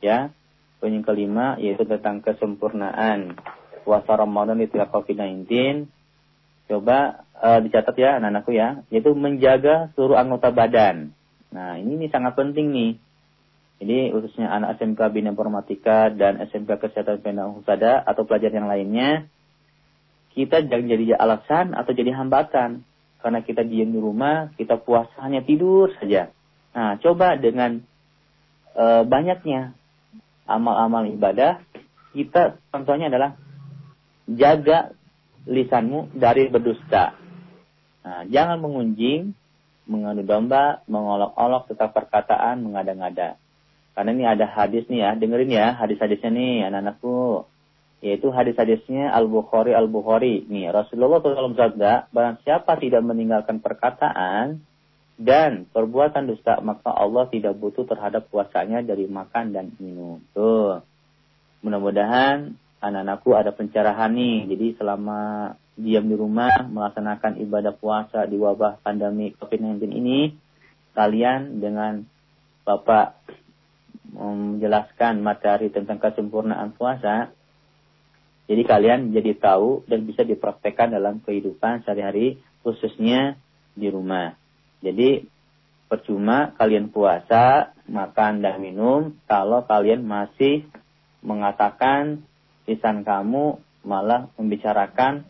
ya. 0.00 0.32
Poin 0.82 0.90
yang 0.90 1.06
kelima 1.06 1.60
yaitu 1.62 1.86
tentang 1.86 2.20
kesempurnaan. 2.20 3.38
puasa 3.82 4.14
Ramadan 4.14 4.62
di 4.62 4.70
tengah 4.70 4.94
COVID-19, 4.94 5.42
coba 6.70 7.26
eh, 7.42 7.58
dicatat 7.66 7.98
ya 7.98 8.22
anak-anakku 8.22 8.54
ya, 8.54 8.86
yaitu 8.94 9.10
menjaga 9.10 9.90
seluruh 9.98 10.14
anggota 10.14 10.54
badan. 10.54 11.10
Nah, 11.50 11.82
ini, 11.82 11.98
ini 11.98 12.06
sangat 12.06 12.38
penting 12.38 12.70
nih. 12.70 12.92
Jadi 13.82 14.14
khususnya 14.14 14.54
anak 14.54 14.78
SMK 14.78 15.02
Bina 15.10 15.34
Informatika 15.34 16.14
dan 16.14 16.38
SMK 16.46 16.78
Kesehatan 16.78 17.26
Bina 17.26 17.50
Husada 17.50 17.98
atau 18.06 18.22
pelajar 18.22 18.54
yang 18.54 18.70
lainnya, 18.70 19.26
kita 20.32 20.64
jangan 20.64 20.88
jadi 20.88 21.16
alasan 21.16 21.76
atau 21.76 21.92
jadi 21.92 22.12
hambatan. 22.16 22.84
Karena 23.22 23.38
kita 23.38 23.62
diam 23.62 23.94
di 23.94 24.00
rumah, 24.02 24.50
kita 24.58 24.82
puasa 24.82 25.14
hanya 25.22 25.46
tidur 25.46 25.94
saja. 25.94 26.34
Nah, 26.74 26.98
coba 26.98 27.38
dengan 27.38 27.78
e, 28.74 28.84
banyaknya 29.06 29.78
amal-amal 30.42 31.06
ibadah, 31.06 31.62
kita 32.16 32.58
contohnya 32.74 33.06
adalah 33.14 33.38
jaga 34.26 34.90
lisanmu 35.46 36.18
dari 36.18 36.50
berdusta. 36.50 37.14
Nah, 38.02 38.26
jangan 38.26 38.58
mengunjing, 38.58 39.38
mengadu 39.86 40.26
domba, 40.26 40.82
mengolok-olok 40.90 41.70
tetap 41.70 41.94
perkataan, 41.94 42.66
mengada-ngada. 42.66 43.38
Karena 43.94 44.10
ini 44.10 44.24
ada 44.26 44.50
hadis 44.50 44.88
nih 44.88 45.04
ya, 45.04 45.10
dengerin 45.14 45.52
ya 45.52 45.76
hadis-hadisnya 45.76 46.32
nih 46.32 46.54
anak-anakku 46.72 47.44
yaitu 48.02 48.34
hadis-hadisnya 48.34 49.14
Al-Bukhari 49.14 49.72
Al-Bukhari. 49.72 50.42
Nih, 50.50 50.68
Rasulullah 50.74 51.22
SAW 51.22 51.54
bersabda, 51.54 52.10
barang 52.10 52.42
siapa 52.42 52.74
tidak 52.82 53.06
meninggalkan 53.06 53.62
perkataan 53.62 54.58
dan 55.22 55.70
perbuatan 55.70 56.26
dusta, 56.26 56.58
maka 56.66 56.90
Allah 56.90 57.30
tidak 57.30 57.54
butuh 57.54 57.86
terhadap 57.86 58.26
puasanya 58.26 58.82
dari 58.82 59.06
makan 59.06 59.54
dan 59.54 59.70
minum. 59.78 60.18
Tuh. 60.34 60.82
Mudah-mudahan 61.62 62.58
anak-anakku 62.82 63.30
ada 63.38 63.54
pencerahan 63.54 64.10
nih. 64.10 64.50
Jadi 64.50 64.66
selama 64.82 65.54
diam 65.78 66.10
di 66.10 66.18
rumah 66.18 66.50
melaksanakan 66.66 67.38
ibadah 67.38 67.72
puasa 67.78 68.26
di 68.26 68.34
wabah 68.34 68.82
pandemi 68.82 69.30
COVID-19 69.38 69.94
ini, 69.94 70.34
kalian 70.98 71.62
dengan 71.62 72.02
Bapak 72.66 73.22
menjelaskan 74.12 75.22
materi 75.24 75.70
tentang 75.70 75.98
kesempurnaan 75.98 76.74
puasa, 76.74 77.32
jadi 78.52 78.68
kalian 78.68 79.16
jadi 79.16 79.32
tahu 79.40 79.88
dan 79.88 80.04
bisa 80.04 80.28
dipraktekkan 80.28 80.92
dalam 80.92 81.24
kehidupan 81.24 81.88
sehari-hari 81.88 82.36
khususnya 82.60 83.40
di 83.72 83.88
rumah. 83.88 84.36
Jadi 84.84 85.24
percuma 85.88 86.52
kalian 86.60 86.92
puasa, 86.92 87.72
makan 87.88 88.44
dan 88.44 88.60
minum 88.60 89.16
kalau 89.24 89.64
kalian 89.64 90.04
masih 90.04 90.68
mengatakan 91.24 92.28
lisan 92.68 93.08
kamu 93.08 93.56
malah 93.88 94.28
membicarakan 94.36 95.24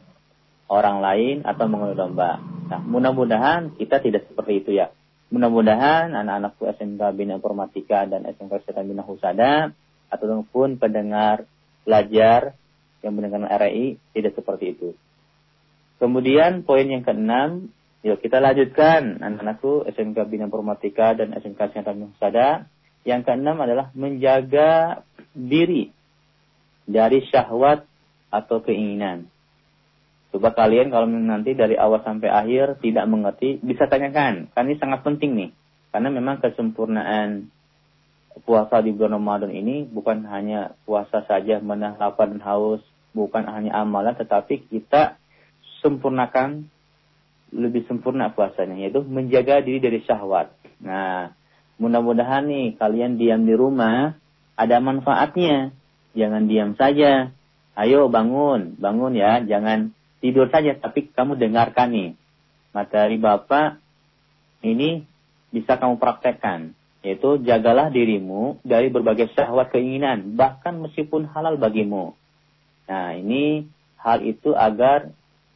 orang 0.67 0.99
lain 0.99 1.37
atau 1.47 1.71
mengadu 1.71 1.95
domba. 1.95 2.43
Nah, 2.43 2.83
mudah-mudahan 2.83 3.79
kita 3.79 4.03
tidak 4.03 4.27
seperti 4.27 4.67
itu 4.67 4.71
ya. 4.75 4.91
Mudah-mudahan 5.31 6.11
anak-anakku 6.11 6.67
SMK 6.75 7.03
Bina 7.15 7.39
Informatika 7.39 8.05
dan 8.05 8.27
SMK 8.27 8.67
Kesehatan 8.67 8.91
Bina 8.91 9.07
Husada 9.07 9.71
ataupun 10.11 10.77
pendengar 10.77 11.49
pelajar 11.87 12.59
yang 13.03 13.19
mendengarkan 13.19 13.51
RAI 13.51 13.99
tidak 14.15 14.33
seperti 14.39 14.79
itu. 14.79 14.95
Kemudian 16.03 16.67
poin 16.67 16.87
yang 16.87 17.07
keenam, 17.07 17.71
yuk 18.03 18.19
kita 18.19 18.43
lanjutkan 18.43 19.23
anak-anakku 19.23 19.87
SMK 19.87 20.19
Bina 20.27 20.51
Informatika 20.51 21.15
dan 21.15 21.31
SMK 21.35 21.71
Kesehatan 21.71 22.11
Husada. 22.11 22.67
Yang 23.03 23.31
keenam 23.31 23.59
adalah 23.59 23.91
menjaga 23.99 25.03
diri 25.35 25.91
dari 26.87 27.23
syahwat 27.27 27.87
atau 28.31 28.63
keinginan. 28.63 29.27
Coba 30.33 30.57
kalian 30.57 30.89
kalau 30.89 31.05
nanti 31.07 31.53
dari 31.53 31.77
awal 31.77 32.01
sampai 32.01 32.33
akhir 32.33 32.81
tidak 32.81 33.05
mengerti, 33.05 33.61
bisa 33.61 33.85
tanyakan. 33.85 34.49
Karena 34.55 34.69
ini 34.73 34.81
sangat 34.81 35.01
penting 35.05 35.31
nih. 35.37 35.51
Karena 35.93 36.09
memang 36.09 36.41
kesempurnaan 36.41 37.53
puasa 38.49 38.81
di 38.81 38.97
bulan 38.97 39.21
Ramadan 39.21 39.53
ini 39.53 39.85
bukan 39.85 40.25
hanya 40.25 40.73
puasa 40.89 41.21
saja 41.29 41.61
menahan 41.61 42.01
lapar 42.01 42.33
dan 42.33 42.41
haus, 42.41 42.81
bukan 43.13 43.45
hanya 43.49 43.85
amalan 43.85 44.17
tetapi 44.17 44.69
kita 44.69 45.21
sempurnakan 45.85 46.69
lebih 47.53 47.85
sempurna 47.85 48.33
puasanya 48.33 48.81
yaitu 48.81 49.05
menjaga 49.05 49.61
diri 49.61 49.79
dari 49.79 50.01
syahwat. 50.01 50.57
Nah, 50.81 51.37
mudah-mudahan 51.77 52.49
nih 52.49 52.81
kalian 52.81 53.21
diam 53.21 53.45
di 53.45 53.53
rumah 53.53 54.17
ada 54.57 54.77
manfaatnya. 54.81 55.77
Jangan 56.17 56.49
diam 56.49 56.73
saja. 56.77 57.33
Ayo 57.73 58.09
bangun, 58.13 58.77
bangun 58.77 59.17
ya, 59.17 59.41
jangan 59.45 59.97
tidur 60.21 60.49
saja 60.53 60.77
tapi 60.77 61.09
kamu 61.13 61.37
dengarkan 61.37 61.89
nih. 61.93 62.11
Materi 62.73 63.21
Bapak 63.21 63.81
ini 64.65 65.05
bisa 65.53 65.77
kamu 65.77 66.01
praktekkan 66.01 66.73
yaitu 67.03 67.37
jagalah 67.43 67.91
dirimu 67.91 68.63
dari 68.63 68.89
berbagai 68.89 69.35
syahwat 69.35 69.75
keinginan 69.75 70.39
bahkan 70.39 70.79
meskipun 70.81 71.29
halal 71.29 71.59
bagimu 71.59 72.15
Nah, 72.93 73.17
ini 73.17 73.65
hal 74.05 74.21
itu 74.21 74.53
agar 74.53 75.09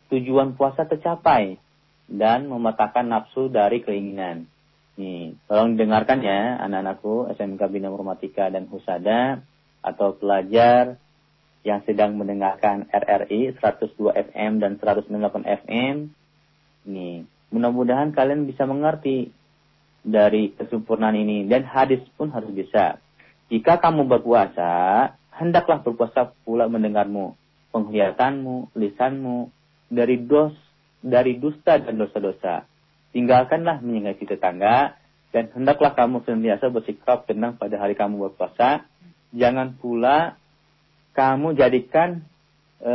tujuan 0.08 0.56
puasa 0.56 0.88
tercapai 0.88 1.60
dan 2.08 2.48
memetakan 2.48 3.12
nafsu 3.12 3.52
dari 3.52 3.84
keinginan. 3.84 4.48
Nih, 4.96 5.36
tolong 5.44 5.76
dengarkan 5.76 6.24
ya 6.24 6.56
anak-anakku 6.64 7.28
SMK 7.36 7.60
Bina 7.68 7.92
Informatika 7.92 8.48
dan 8.48 8.64
Husada 8.72 9.44
atau 9.84 10.16
pelajar 10.16 10.96
yang 11.60 11.84
sedang 11.84 12.16
mendengarkan 12.16 12.88
RRI 12.88 13.52
102 13.60 14.16
FM 14.32 14.64
dan 14.64 14.80
198 14.80 15.44
FM. 15.44 15.94
Nih, 16.88 17.28
mudah-mudahan 17.52 18.16
kalian 18.16 18.48
bisa 18.48 18.64
mengerti 18.64 19.28
dari 20.00 20.56
kesempurnaan 20.56 21.20
ini 21.20 21.44
dan 21.44 21.68
hadis 21.68 22.00
pun 22.16 22.32
harus 22.32 22.48
bisa. 22.56 22.96
Jika 23.46 23.78
kamu 23.78 24.10
berpuasa, 24.10 25.14
hendaklah 25.30 25.78
berpuasa 25.84 26.34
pula 26.42 26.66
mendengarmu, 26.66 27.38
penglihatanmu, 27.70 28.74
lisanmu, 28.74 29.54
dari 29.86 30.18
dos, 30.18 30.54
dari 30.98 31.38
dusta 31.38 31.78
dan 31.78 31.94
dosa-dosa. 31.94 32.66
Tinggalkanlah 33.14 33.80
menyinggahi 33.80 34.26
tetangga, 34.26 34.98
dan 35.30 35.52
hendaklah 35.54 35.94
kamu 35.94 36.24
senantiasa 36.24 36.72
bersikap 36.72 37.28
tenang 37.30 37.54
pada 37.60 37.78
hari 37.78 37.92
kamu 37.92 38.30
berpuasa. 38.30 38.88
Jangan 39.36 39.76
pula 39.78 40.40
kamu 41.12 41.54
jadikan 41.54 42.24
e, 42.80 42.92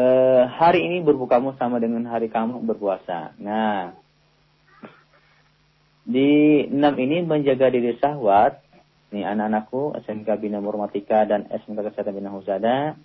hari 0.49 0.83
ini 0.83 1.05
berbukamu 1.05 1.55
sama 1.61 1.77
dengan 1.77 2.09
hari 2.09 2.33
kamu 2.33 2.65
berpuasa. 2.65 3.37
Nah, 3.37 3.93
di 6.01 6.65
enam 6.65 6.97
ini 6.97 7.21
menjaga 7.21 7.69
diri 7.69 7.93
syahwat 8.01 8.57
Nih 9.11 9.27
anak-anakku 9.27 9.99
SMK 10.07 10.39
Bina 10.39 10.63
Murmatika 10.63 11.27
dan 11.27 11.47
SMK 11.51 11.91
Kesehatan 11.91 12.15
Bina 12.15 12.31
Husada 12.31 12.95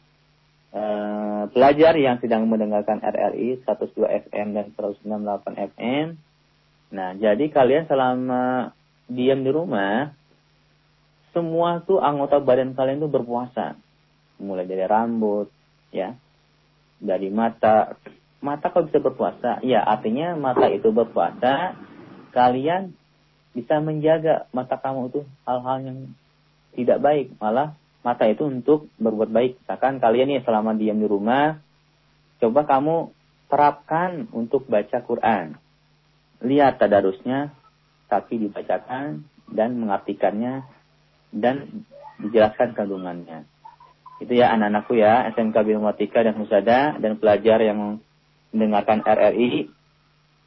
eh, 0.71 1.43
pelajar 1.51 1.99
yang 1.99 2.23
sedang 2.23 2.47
mendengarkan 2.47 3.03
RRI 3.03 3.67
102 3.67 4.31
FM 4.31 4.55
dan 4.55 4.71
168 4.79 5.75
FM. 5.77 6.07
Nah, 6.95 7.19
jadi 7.19 7.45
kalian 7.51 7.91
selama 7.91 8.71
diam 9.11 9.43
di 9.43 9.51
rumah 9.51 10.15
semua 11.37 11.85
tuh 11.85 12.01
anggota 12.01 12.41
badan 12.41 12.73
kalian 12.73 13.03
tuh 13.03 13.13
berpuasa. 13.13 13.77
Mulai 14.41 14.65
dari 14.65 14.87
rambut, 14.89 15.53
ya. 15.93 16.17
Dari 16.97 17.29
mata. 17.29 17.93
Mata 18.41 18.73
kok 18.73 18.89
bisa 18.89 19.05
berpuasa? 19.05 19.61
Ya, 19.61 19.85
artinya 19.85 20.33
mata 20.33 20.71
itu 20.73 20.89
berpuasa, 20.93 21.77
kalian 22.33 22.97
bisa 23.57 23.81
menjaga 23.81 24.45
mata 24.53 24.77
kamu 24.77 25.09
itu 25.09 25.21
hal-hal 25.49 25.79
yang 25.81 25.99
tidak 26.77 27.01
baik. 27.01 27.27
Malah 27.41 27.73
mata 28.05 28.29
itu 28.29 28.45
untuk 28.45 28.93
berbuat 29.01 29.33
baik. 29.33 29.65
Misalkan 29.65 29.97
kalian 29.97 30.29
nih 30.29 30.45
selama 30.45 30.77
diam 30.77 31.01
di 31.01 31.09
rumah, 31.09 31.57
coba 32.37 32.69
kamu 32.69 33.17
terapkan 33.49 34.29
untuk 34.37 34.69
baca 34.69 35.01
Quran. 35.01 35.57
Lihat 36.45 36.77
tadarusnya, 36.77 37.57
tapi 38.13 38.45
dibacakan 38.45 39.25
dan 39.49 39.81
mengartikannya 39.81 40.69
dan 41.33 41.89
dijelaskan 42.21 42.77
kandungannya. 42.77 43.49
Itu 44.21 44.37
ya 44.37 44.53
anak-anakku 44.53 45.01
ya, 45.01 45.33
SMK 45.33 45.57
Biomatika 45.65 46.21
dan 46.21 46.37
Musada 46.37 46.97
dan 47.01 47.17
pelajar 47.17 47.65
yang 47.65 48.05
mendengarkan 48.53 49.01
RRI 49.01 49.69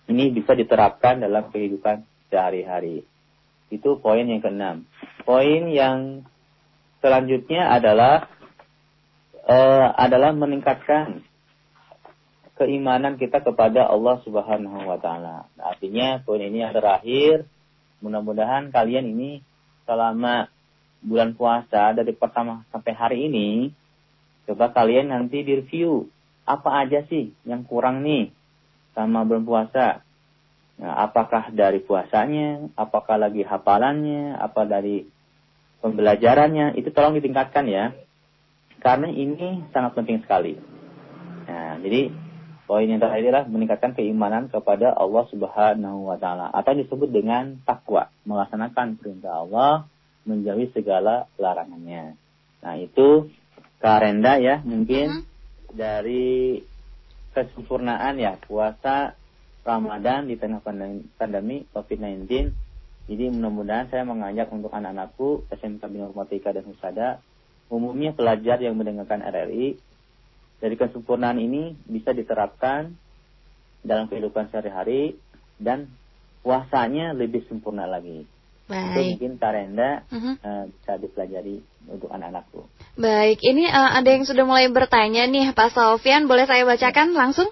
ini 0.10 0.24
bisa 0.34 0.58
diterapkan 0.58 1.22
dalam 1.22 1.54
kehidupan 1.54 2.02
sehari-hari. 2.30 3.04
Itu 3.70 4.02
poin 4.02 4.26
yang 4.26 4.42
keenam. 4.42 4.86
Poin 5.26 5.70
yang 5.70 6.26
selanjutnya 7.02 7.70
adalah 7.70 8.30
uh, 9.46 9.88
adalah 9.94 10.34
meningkatkan 10.34 11.22
keimanan 12.60 13.16
kita 13.16 13.40
kepada 13.40 13.88
Allah 13.88 14.20
Subhanahu 14.26 14.84
wa 14.84 14.98
taala. 15.00 15.48
Artinya 15.56 16.20
poin 16.26 16.44
ini 16.44 16.60
yang 16.66 16.76
terakhir, 16.76 17.48
mudah-mudahan 18.04 18.70
kalian 18.70 19.16
ini 19.16 19.40
selama 19.88 20.52
bulan 21.00 21.32
puasa 21.40 21.96
dari 21.96 22.12
pertama 22.12 22.68
sampai 22.76 22.92
hari 22.92 23.18
ini 23.32 23.72
coba 24.44 24.76
kalian 24.76 25.16
nanti 25.16 25.48
direview 25.48 26.12
apa 26.44 26.84
aja 26.84 27.08
sih 27.08 27.32
yang 27.48 27.64
kurang 27.64 28.04
nih 28.04 28.36
sama 28.92 29.24
belum 29.24 29.48
puasa? 29.48 30.04
Nah, 30.80 30.96
apakah 31.12 31.52
dari 31.52 31.84
puasanya, 31.84 32.72
apakah 32.80 33.20
lagi 33.20 33.44
hafalannya, 33.44 34.40
apa 34.40 34.64
dari 34.64 35.04
pembelajarannya, 35.84 36.80
itu 36.80 36.88
tolong 36.96 37.20
ditingkatkan 37.20 37.68
ya. 37.68 37.92
Karena 38.80 39.12
ini 39.12 39.68
sangat 39.76 39.92
penting 40.00 40.24
sekali. 40.24 40.56
Nah, 41.52 41.84
jadi 41.84 42.16
poin 42.64 42.88
yang 42.88 43.04
terakhir 43.04 43.28
adalah 43.28 43.44
meningkatkan 43.52 43.92
keimanan 43.92 44.48
kepada 44.48 44.96
Allah 44.96 45.28
Subhanahu 45.28 46.08
wa 46.08 46.16
taala 46.16 46.48
atau 46.48 46.72
disebut 46.72 47.12
dengan 47.12 47.60
takwa, 47.68 48.08
melaksanakan 48.24 48.96
perintah 48.96 49.44
Allah, 49.44 49.84
menjauhi 50.24 50.72
segala 50.72 51.28
larangannya. 51.36 52.16
Nah, 52.64 52.76
itu 52.80 53.28
karenda 53.84 54.40
ya 54.40 54.64
mungkin 54.64 55.28
dari 55.76 56.64
kesempurnaan 57.36 58.16
ya 58.16 58.40
puasa 58.40 59.19
Ramadan 59.70 60.26
di 60.26 60.36
tengah 60.36 60.66
pandemi, 60.66 61.06
pandemi 61.14 61.58
COVID-19. 61.70 62.26
Jadi 63.10 63.26
mudah-mudahan 63.30 63.90
saya 63.94 64.06
mengajak 64.06 64.50
untuk 64.50 64.74
anak-anakku 64.74 65.50
SMK 65.54 65.82
Bina 65.90 66.10
Informatika 66.10 66.50
dan 66.54 66.66
Husada, 66.66 67.10
umumnya 67.70 68.14
pelajar 68.14 68.58
yang 68.62 68.78
mendengarkan 68.78 69.22
RRI, 69.22 69.78
dari 70.60 70.76
kesempurnaan 70.76 71.40
ini 71.40 71.78
bisa 71.88 72.12
diterapkan 72.12 72.94
dalam 73.82 74.12
kehidupan 74.12 74.52
sehari-hari 74.52 75.16
dan 75.56 75.88
puasanya 76.44 77.16
lebih 77.16 77.48
sempurna 77.48 77.88
lagi. 77.88 78.28
Itu 78.70 79.02
Baik. 79.02 79.18
mungkin 79.18 79.32
Karenda 79.42 80.06
Mhm. 80.14 80.34
eh, 80.46 80.64
bisa 80.70 80.94
dipelajari 81.02 81.58
untuk 81.90 82.14
anak-anakku. 82.14 82.70
Baik, 83.02 83.42
ini 83.42 83.66
eh, 83.66 83.90
ada 83.98 84.06
yang 84.06 84.30
sudah 84.30 84.46
mulai 84.46 84.70
bertanya 84.70 85.26
nih 85.26 85.50
Pak 85.58 85.74
Sofian, 85.74 86.30
boleh 86.30 86.46
saya 86.46 86.68
bacakan 86.70 87.18
langsung? 87.18 87.50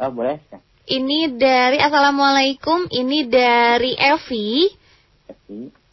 Oh 0.00 0.10
boleh? 0.14 0.40
Ini 0.88 1.36
dari 1.36 1.76
Assalamualaikum, 1.76 2.88
ini 2.88 3.28
dari 3.28 3.92
Evi. 3.92 4.72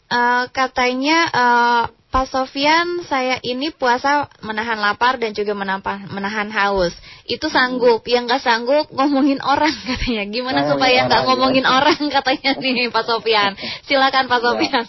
Eh, 0.06 0.44
katanya 0.56 1.18
eh, 1.28 1.82
Pak 2.06 2.32
Sofian, 2.32 3.04
saya 3.04 3.36
ini 3.44 3.68
puasa 3.76 4.32
menahan 4.40 4.80
lapar 4.80 5.20
dan 5.20 5.36
juga 5.36 5.52
menampa- 5.52 6.00
menahan 6.08 6.48
haus. 6.48 6.96
Itu 7.28 7.52
sanggup, 7.52 8.08
yang 8.08 8.24
nggak 8.24 8.40
sanggup 8.40 8.88
ngomongin 8.88 9.36
orang 9.44 9.74
katanya. 9.90 10.24
Gimana 10.24 10.64
Ngomongin 10.64 10.72
supaya 10.72 10.98
nggak 11.04 11.20
orang, 11.20 11.28
ngomongin 11.28 11.66
ya. 11.66 11.72
orang 11.76 12.00
katanya 12.16 12.50
nih 12.56 12.88
Pak 12.88 13.04
Sofian. 13.04 13.52
Silakan 13.84 14.24
Pak 14.32 14.38
Ya. 14.38 14.44
Sofian. 14.48 14.84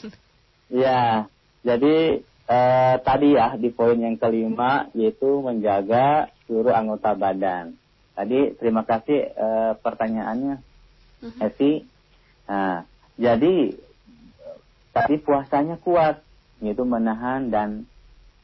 Ya, 0.67 1.03
jadi 1.67 1.95
eh, 2.47 2.95
tadi 3.03 3.35
ya 3.35 3.59
di 3.59 3.69
poin 3.75 3.99
yang 3.99 4.15
kelima 4.15 4.87
yaitu 4.95 5.43
menjaga 5.43 6.31
seluruh 6.47 6.71
anggota 6.71 7.11
badan. 7.11 7.75
Tadi 8.17 8.57
terima 8.57 8.81
kasih 8.81 9.29
eh, 9.29 9.73
pertanyaannya, 9.77 10.57
Mhm. 11.17 11.37
Evi. 11.41 11.85
Nah, 12.49 12.85
jadi 13.13 13.77
tadi 14.89 15.15
puasanya 15.21 15.77
kuat, 15.77 16.25
yaitu 16.57 16.81
menahan 16.81 17.53
dan 17.53 17.85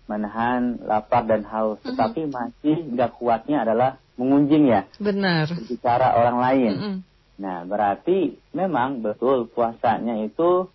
menahan 0.06 0.78
lapar 0.86 1.26
dan 1.26 1.42
haus. 1.50 1.82
Mhm. 1.82 1.90
Tetapi 1.90 2.22
masih 2.30 2.76
nggak 2.94 3.18
kuatnya 3.18 3.66
adalah 3.66 3.98
mengunjing 4.14 4.70
ya, 4.70 4.86
Benar. 5.02 5.50
bicara 5.66 6.14
orang 6.22 6.38
lain. 6.38 6.74
Mm-mm. 6.78 6.96
Nah, 7.42 7.66
berarti 7.66 8.38
memang 8.54 9.02
betul 9.02 9.50
puasanya 9.50 10.22
itu 10.22 10.70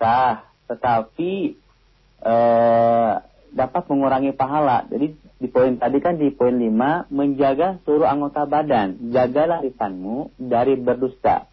sah, 0.00 0.40
tetapi 0.72 1.52
eh, 2.16 3.12
dapat 3.52 3.82
mengurangi 3.92 4.32
pahala. 4.32 4.88
Jadi 4.88 5.16
di 5.36 5.52
poin 5.52 5.76
tadi 5.76 6.00
kan 6.00 6.16
di 6.16 6.32
poin 6.32 6.56
5 6.56 7.12
menjaga 7.12 7.76
seluruh 7.84 8.08
anggota 8.08 8.48
badan. 8.48 9.12
Jagalah 9.12 9.60
lisanmu 9.60 10.32
dari 10.40 10.80
berdusta, 10.80 11.44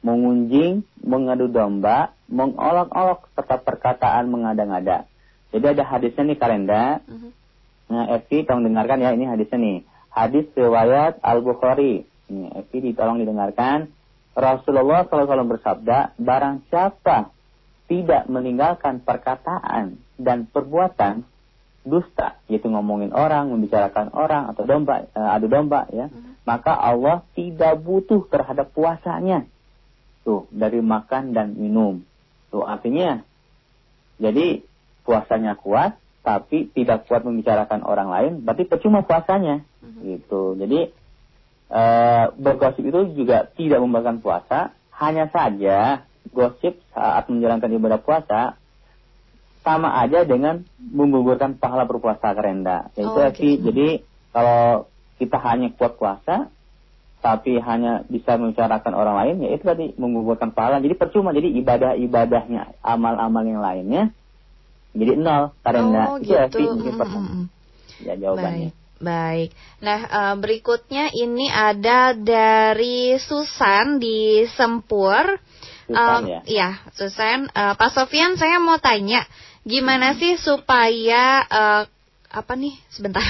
mengunjing, 0.00 0.80
mengadu 1.04 1.52
domba, 1.52 2.16
mengolok-olok 2.32 3.28
serta 3.36 3.60
perkataan 3.60 4.32
mengada-ngada. 4.32 5.04
Jadi 5.52 5.64
ada 5.64 5.84
hadisnya 5.84 6.24
nih 6.28 6.38
Karenda. 6.40 6.84
Mhm. 7.04 7.28
Nah, 7.88 8.04
Evi 8.20 8.44
tolong 8.44 8.68
dengarkan 8.68 9.00
ya 9.00 9.16
ini 9.16 9.24
hadisnya 9.24 9.58
nih. 9.60 9.78
Hadis 10.12 10.44
riwayat 10.52 11.20
Al 11.24 11.40
Bukhari. 11.40 12.04
Ini 12.28 12.46
Evi 12.64 12.92
ditolong 12.92 13.20
didengarkan. 13.20 13.92
Rasulullah 14.38 15.02
SAW 15.08 15.50
bersabda, 15.50 16.14
barang 16.20 16.70
siapa 16.70 17.34
tidak 17.90 18.28
meninggalkan 18.30 19.02
perkataan 19.02 19.98
dan 20.20 20.46
perbuatan 20.46 21.26
dusta, 21.88 22.38
yaitu 22.46 22.68
ngomongin 22.68 23.10
orang, 23.10 23.50
membicarakan 23.50 24.12
orang 24.12 24.52
atau 24.52 24.68
domba, 24.68 25.08
eh, 25.08 25.34
adu 25.34 25.48
domba 25.48 25.88
ya, 25.90 26.12
maka 26.44 26.76
Allah 26.76 27.24
tidak 27.32 27.80
butuh 27.80 28.28
terhadap 28.28 28.72
puasanya. 28.72 29.48
Tuh, 30.22 30.44
dari 30.52 30.84
makan 30.84 31.32
dan 31.32 31.56
minum. 31.56 32.04
Tuh 32.52 32.64
artinya 32.64 33.24
jadi 34.20 34.60
puasanya 35.08 35.56
kuat 35.56 35.96
tapi 36.20 36.68
tidak 36.76 37.08
kuat 37.08 37.24
membicarakan 37.24 37.80
orang 37.80 38.12
lain, 38.12 38.32
berarti 38.44 38.68
percuma 38.68 39.00
puasanya. 39.00 39.64
Gitu. 40.04 40.60
Jadi 40.60 40.80
eh, 41.72 42.24
bergosip 42.36 42.84
itu 42.84 43.16
juga 43.16 43.48
tidak 43.56 43.80
membatalkan 43.80 44.20
puasa, 44.20 44.58
hanya 44.92 45.32
saja 45.32 46.04
gosip 46.28 46.76
saat 46.92 47.24
menjalankan 47.32 47.72
ibadah 47.72 48.00
puasa 48.02 48.57
sama 49.64 49.98
aja 50.00 50.24
dengan 50.24 50.64
menggugurkan 50.78 51.58
pahala 51.58 51.84
berpuasa 51.84 52.32
kerenda. 52.32 52.88
Yaitu 52.94 53.18
Oh, 53.18 53.30
gitu. 53.32 53.62
jadi 53.70 53.88
kalau 54.32 54.86
kita 55.18 55.36
hanya 55.42 55.68
kuat 55.74 55.98
puasa 55.98 56.48
tapi 57.18 57.58
hanya 57.58 58.06
bisa 58.06 58.38
membicarakan 58.38 58.94
orang 58.94 59.16
lain, 59.18 59.36
ya 59.42 59.50
itu 59.58 59.64
tadi 59.66 59.90
menggugurkan 59.98 60.54
pahala. 60.54 60.78
Jadi 60.78 60.94
percuma. 60.94 61.34
Jadi 61.34 61.50
ibadah-ibadahnya, 61.58 62.78
amal-amal 62.78 63.42
yang 63.42 63.58
lainnya 63.58 64.14
jadi 64.96 65.12
nol 65.20 65.52
karena 65.62 66.02
Oh 66.10 66.16
itu 66.18 66.32
ya, 66.32 66.48
gitu. 66.48 66.58
Evi, 66.58 66.66
mungkin 66.72 66.94
Mm, 66.96 67.00
pertanyaan. 67.00 67.28
mm, 67.28 67.44
mm. 67.44 68.06
ya 68.06 68.14
jawabannya. 68.18 68.68
Baik, 68.70 68.74
baik. 68.98 69.48
Nah, 69.84 70.00
eh, 70.08 70.34
berikutnya 70.40 71.04
ini 71.12 71.46
ada 71.52 72.16
dari 72.16 73.14
Susan 73.20 74.00
di 74.00 74.48
Sempur. 74.48 75.38
Susan, 75.88 76.20
Em, 76.20 76.28
ya. 76.28 76.40
Iya, 76.44 76.70
Susan. 76.92 77.48
Eh, 77.48 77.74
Pak 77.76 77.90
Sofian, 77.94 78.36
saya 78.36 78.60
mau 78.60 78.76
tanya, 78.80 79.24
gimana 79.68 80.16
sih 80.16 80.40
supaya 80.40 81.44
eh, 81.44 81.82
apa 82.28 82.52
nih? 82.60 82.76
Sebentar. 82.92 83.24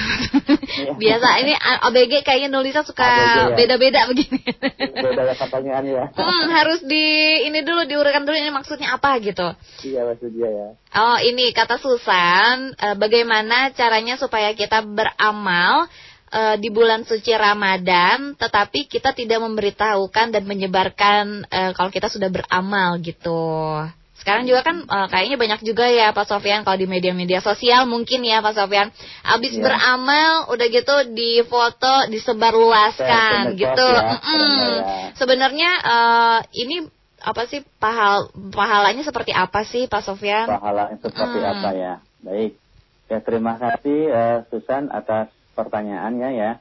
Biasa 1.01 1.27
ini 1.39 1.55
ABG 1.55 2.19
kayaknya 2.27 2.51
nulisnya 2.51 2.83
suka 2.83 3.07
ABG, 3.07 3.35
ya. 3.39 3.55
beda-beda 3.55 4.01
begini. 4.11 4.43
Beda 4.43 5.23
ya 5.23 5.35
pertanyaan 5.39 5.83
ya. 5.95 6.03
Hmm, 6.11 6.47
harus 6.51 6.83
di 6.83 7.05
ini 7.47 7.63
dulu 7.63 7.87
diurutkan 7.87 8.27
dulu 8.27 8.35
ini 8.35 8.51
maksudnya 8.51 8.99
apa 8.99 9.15
gitu. 9.23 9.55
Iya 9.87 10.03
maksud 10.03 10.35
dia 10.35 10.49
ya. 10.51 10.67
Oh 10.99 11.17
ini 11.23 11.55
kata 11.55 11.79
Susan, 11.79 12.75
eh, 12.75 12.95
bagaimana 12.99 13.71
caranya 13.71 14.19
supaya 14.19 14.51
kita 14.51 14.83
beramal 14.83 15.87
eh, 16.35 16.55
di 16.59 16.67
bulan 16.67 17.07
suci 17.07 17.31
Ramadan, 17.31 18.35
tetapi 18.35 18.91
kita 18.91 19.15
tidak 19.15 19.39
memberitahukan 19.39 20.35
dan 20.35 20.43
menyebarkan 20.43 21.47
eh, 21.47 21.71
kalau 21.71 21.87
kita 21.87 22.11
sudah 22.11 22.27
beramal 22.27 22.99
gitu. 22.99 23.79
Sekarang 24.19 24.43
juga 24.43 24.61
kan 24.67 24.83
eh, 24.83 25.07
kayaknya 25.07 25.37
banyak 25.39 25.61
juga 25.63 25.87
ya 25.87 26.11
Pak 26.11 26.27
Sofian 26.27 26.67
kalau 26.67 26.75
di 26.75 26.85
media-media 26.85 27.39
sosial 27.39 27.87
mungkin 27.87 28.21
ya 28.27 28.43
Pak 28.43 28.53
Sofian. 28.53 28.91
Habis 29.23 29.55
Iya. 29.55 29.63
beramal 29.63 30.31
udah 30.51 30.67
gitu 30.67 30.95
di 31.15 31.39
foto 31.47 32.07
disebarluaskan 32.11 33.55
ke 33.55 33.63
gitu. 33.63 33.87
ya, 33.87 34.19
benar 34.19 34.69
ya. 34.69 34.83
Sebenarnya 35.15 35.71
eh, 35.83 36.39
ini 36.59 36.77
apa 37.19 37.43
sih 37.51 37.59
pahal 37.83 38.31
pahalanya 38.55 39.03
seperti 39.03 39.35
apa 39.35 39.63
sih 39.67 39.87
Pak 39.87 40.03
Sofian? 40.03 40.47
Pahala 40.47 40.91
yang 40.95 40.99
seperti 41.03 41.39
Hmm. 41.39 41.51
apa 41.51 41.69
ya. 41.75 41.93
Baik. 42.19 42.51
Ya 43.09 43.19
terima 43.23 43.57
kasih 43.57 43.99
eh, 44.07 44.37
Susan 44.51 44.91
atas 44.91 45.31
pertanyaannya 45.55 46.29
ya. 46.35 46.51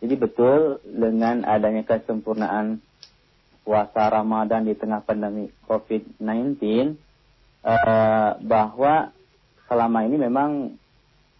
Jadi 0.00 0.14
betul 0.16 0.80
dengan 0.86 1.44
adanya 1.44 1.84
kesempurnaan 1.84 2.80
puasa 3.70 4.10
Ramadan 4.10 4.66
di 4.66 4.74
tengah 4.74 4.98
pandemi 4.98 5.46
COVID-19 5.70 6.58
eh, 7.62 8.30
bahwa 8.42 9.14
selama 9.70 9.98
ini 10.02 10.18
memang 10.18 10.74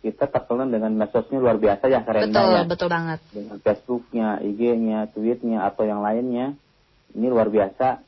kita 0.00 0.30
terkenal 0.30 0.70
dengan 0.70 0.94
medsosnya 0.94 1.42
luar 1.42 1.58
biasa 1.58 1.90
ya 1.90 2.06
karena 2.06 2.30
Betul, 2.30 2.50
ya. 2.54 2.62
betul 2.64 2.88
banget. 2.88 3.18
dengan 3.34 3.58
Facebooknya, 3.58 4.28
IG-nya, 4.40 5.10
tweetnya 5.10 5.66
atau 5.66 5.82
yang 5.84 6.06
lainnya 6.06 6.54
ini 7.12 7.26
luar 7.26 7.50
biasa. 7.50 7.98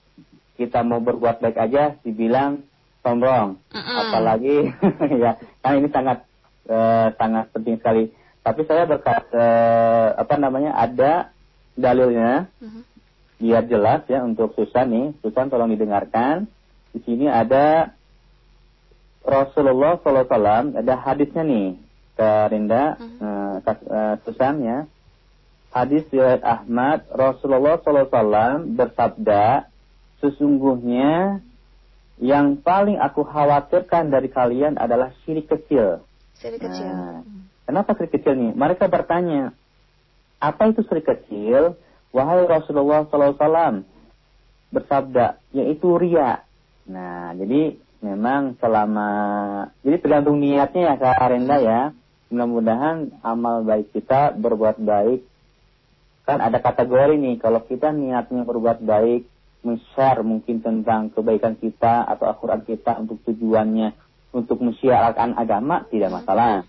Kita 0.54 0.86
mau 0.86 1.02
berbuat 1.02 1.42
baik 1.42 1.58
aja 1.58 1.98
dibilang 2.06 2.62
sombong, 3.02 3.58
Mm-mm. 3.74 3.96
apalagi 3.98 4.70
ya 5.26 5.34
kan 5.58 5.82
ini 5.82 5.90
sangat 5.90 6.22
eh, 6.70 7.08
sangat 7.18 7.50
penting 7.50 7.76
sekali. 7.82 8.14
Tapi 8.46 8.60
saya 8.70 8.86
berkat 8.86 9.26
eh, 9.34 10.08
apa 10.14 10.34
namanya 10.38 10.78
ada 10.78 11.34
dalilnya 11.74 12.46
Mhm. 12.62 12.91
Biar 13.42 13.66
jelas 13.66 14.06
ya 14.06 14.22
untuk 14.22 14.54
Susan 14.54 14.86
nih. 14.86 15.18
Susan 15.18 15.50
tolong 15.50 15.74
didengarkan. 15.74 16.46
Di 16.94 17.02
sini 17.02 17.26
ada 17.26 17.90
Rasulullah 19.26 19.98
SAW 19.98 20.78
ada 20.78 20.94
hadisnya 21.02 21.42
nih 21.42 21.74
ke 22.14 22.30
Rinda 22.54 22.98
eh, 23.02 24.14
Susan 24.22 24.54
ya. 24.62 24.78
hadis 25.72 26.04
riwayat 26.12 26.44
Ahmad, 26.44 27.08
Rasulullah 27.08 27.80
SAW 27.80 28.76
bersabda, 28.76 29.72
sesungguhnya 30.20 31.40
yang 32.20 32.60
paling 32.60 33.00
aku 33.00 33.24
khawatirkan 33.24 34.12
dari 34.12 34.28
kalian 34.28 34.76
adalah 34.76 35.16
syirik 35.24 35.48
kecil. 35.48 36.04
Syirik 36.36 36.60
kecil. 36.60 36.92
Nah, 36.92 37.24
kenapa 37.64 37.96
syirik 37.96 38.20
kecil 38.20 38.36
nih? 38.36 38.52
Mereka 38.52 38.86
bertanya, 38.92 39.56
apa 40.38 40.68
itu 40.68 40.84
syirik 40.84 41.08
kecil? 41.08 41.80
Wahai 42.12 42.44
Rasulullah 42.44 43.08
SAW 43.08 43.88
bersabda, 44.72 45.40
yaitu 45.56 45.96
ria. 45.96 46.44
Nah, 46.88 47.32
jadi 47.36 47.76
memang 48.04 48.60
selama, 48.60 49.08
jadi 49.80 49.96
tergantung 50.00 50.40
niatnya 50.40 50.92
ya 50.92 50.94
Kak 51.00 51.20
Arenda 51.20 51.56
ya. 51.60 51.82
Mudah-mudahan 52.32 53.12
amal 53.20 53.64
baik 53.64 53.92
kita 53.92 54.32
berbuat 54.36 54.80
baik. 54.80 55.20
Kan 56.24 56.40
ada 56.40 56.60
kategori 56.60 57.16
nih, 57.16 57.36
kalau 57.40 57.60
kita 57.64 57.92
niatnya 57.92 58.44
berbuat 58.44 58.80
baik, 58.80 59.28
men-share 59.62 60.24
mungkin 60.24 60.64
tentang 60.64 61.12
kebaikan 61.12 61.56
kita 61.60 62.08
atau 62.08 62.28
Al-Quran 62.32 62.62
kita 62.64 62.98
untuk 62.98 63.20
tujuannya 63.28 63.94
untuk 64.32 64.64
mensiarkan 64.64 65.36
agama, 65.36 65.84
tidak 65.92 66.08
masalah. 66.08 66.64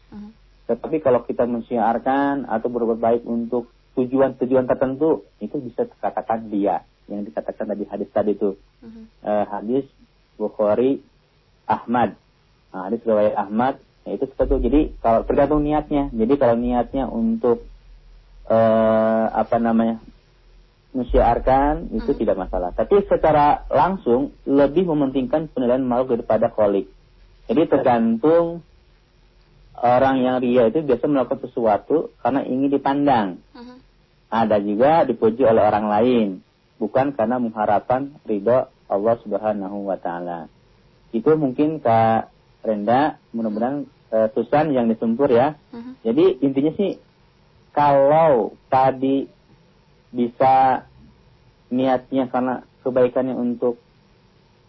Tetapi 0.67 0.99
kalau 0.99 1.23
kita 1.23 1.47
mensiarkan 1.47 2.47
atau 2.47 2.67
berbuat 2.67 2.99
baik 2.99 3.23
untuk 3.23 3.71
tujuan-tujuan 3.93 4.65
tertentu, 4.65 5.25
itu 5.37 5.57
bisa 5.61 5.85
dikatakan 5.85 6.49
dia 6.49 6.81
yang 7.05 7.27
dikatakan 7.27 7.67
tadi 7.67 7.83
hadis 7.85 8.09
tadi 8.09 8.31
itu 8.33 8.55
Mhm. 8.83 9.03
Eh, 9.23 9.45
hadis 9.47 9.85
Bukhari 10.35 10.99
Ahmad. 11.63 12.19
Nah, 12.73 12.91
hadis 12.91 12.99
riwayat 13.07 13.37
Ahmad 13.37 13.79
ya 14.03 14.19
itu 14.19 14.27
seperti 14.27 14.51
itu. 14.51 14.57
Jadi 14.67 14.81
kalau 14.99 15.23
tergantung 15.23 15.63
niatnya. 15.63 16.11
Jadi 16.11 16.33
kalau 16.35 16.59
niatnya 16.59 17.07
untuk 17.07 17.63
eh, 18.43 19.25
apa 19.31 19.55
namanya 19.55 20.03
mensiarkan 20.91 21.89
itu 21.95 22.11
Hmm. 22.11 22.19
tidak 22.19 22.35
masalah. 22.37 22.75
Tapi 22.75 23.07
secara 23.07 23.65
langsung 23.71 24.35
lebih 24.43 24.83
mementingkan 24.83 25.47
penilaian 25.49 25.81
makhluk 25.81 26.19
daripada 26.19 26.51
kholik. 26.51 26.91
Jadi 27.47 27.61
tergantung 27.71 28.61
orang 29.79 30.21
yang 30.21 30.37
ria 30.39 30.69
itu 30.69 30.83
biasa 30.83 31.07
melakukan 31.07 31.39
sesuatu 31.43 32.11
karena 32.19 32.43
ingin 32.45 32.69
dipandang. 32.71 33.39
Mhm. 33.55 33.75
Ada 34.33 34.57
juga 34.57 35.05
dipuji 35.05 35.45
oleh 35.45 35.61
orang 35.61 35.85
lain, 35.93 36.27
bukan 36.81 37.13
karena 37.13 37.37
mengharapkan 37.37 38.17
ridho 38.25 38.65
Allah 38.89 39.15
Subhanahu 39.21 39.85
wa 39.85 39.97
taala. 40.01 40.49
Itu 41.13 41.37
mungkin 41.37 41.77
Kak 41.77 42.33
Renda, 42.65 43.21
mudah-mudahan 43.29 43.85
eh, 44.09 44.27
tulisan 44.33 44.73
yang 44.73 44.89
disempur 44.89 45.29
ya. 45.29 45.53
Mhm. 45.69 46.01
Jadi 46.01 46.25
intinya 46.41 46.73
sih 46.73 46.97
kalau 47.77 48.57
tadi 48.73 49.29
bisa 50.09 50.85
niatnya 51.69 52.29
karena 52.29 52.65
kebaikannya 52.81 53.37
untuk 53.37 53.77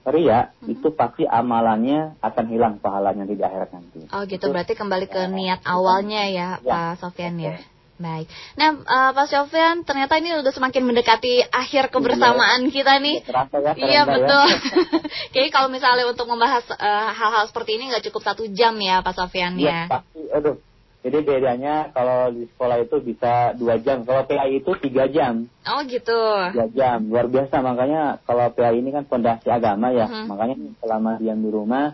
ria, 0.04 0.52
itu 0.68 0.92
pasti 0.92 1.24
amalannya 1.24 2.20
akan 2.20 2.44
hilang 2.52 2.74
pahalanya 2.80 3.24
di 3.24 3.40
akhirat 3.40 3.72
nanti. 3.72 4.04
Oh 4.12 4.28
gitu, 4.28 4.52
berarti 4.52 4.76
kembali 4.76 5.08
ke 5.08 5.24
niat 5.32 5.64
awalnya 5.64 6.28
ya, 6.28 6.48
Ya. 6.60 6.92
Pak 6.92 7.00
Sofyan 7.00 7.40
ya. 7.40 7.56
Baik. 7.95 8.26
Nah, 8.59 8.74
eh, 8.74 9.11
Pak 9.14 9.26
Sofyan, 9.30 9.86
ternyata 9.86 10.18
ini 10.18 10.34
udah 10.34 10.51
semakin 10.51 10.82
mendekati 10.82 11.47
akhir 11.47 11.95
kebersamaan 11.95 12.66
kita 12.74 12.99
nih. 12.99 13.22
Terasa 13.22 13.62
ya, 13.62 13.72
Iya 13.78 14.03
ya? 14.03 14.11
betul. 14.11 14.47
Kayaknya 15.32 15.53
kalau 15.55 15.68
misalnya 15.70 16.05
untuk 16.11 16.26
membahas 16.26 16.66
eh, 16.74 17.09
hal-hal 17.14 17.47
seperti 17.47 17.78
ini 17.78 17.95
nggak 17.95 18.11
cukup 18.11 18.22
satu 18.26 18.51
jam 18.51 18.74
ya, 18.82 18.99
Pak 18.99 19.14
Sofyan 19.14 19.55
Iya, 19.55 19.70
ya. 19.70 19.80
pasti. 19.86 20.20
Aduh. 20.34 20.59
Jadi 21.05 21.20
bedanya 21.20 21.92
kalau 21.92 22.32
di 22.32 22.49
sekolah 22.49 22.80
itu 22.80 22.97
bisa 23.05 23.53
dua 23.61 23.76
jam. 23.76 24.09
Kalau 24.09 24.24
PAI 24.24 24.57
itu 24.64 24.72
tiga 24.80 25.05
jam. 25.05 25.45
Oh 25.68 25.84
gitu. 25.84 26.16
Tiga 26.57 26.64
jam. 26.72 27.12
Luar 27.12 27.28
biasa. 27.28 27.61
Makanya 27.61 28.24
kalau 28.24 28.49
PAI 28.57 28.80
ini 28.80 28.88
kan 28.88 29.05
fondasi 29.05 29.53
agama 29.53 29.92
ya. 29.92 30.09
Mhm. 30.09 30.32
Makanya 30.32 30.57
selama 30.80 31.20
diam 31.20 31.45
di 31.45 31.51
rumah, 31.53 31.92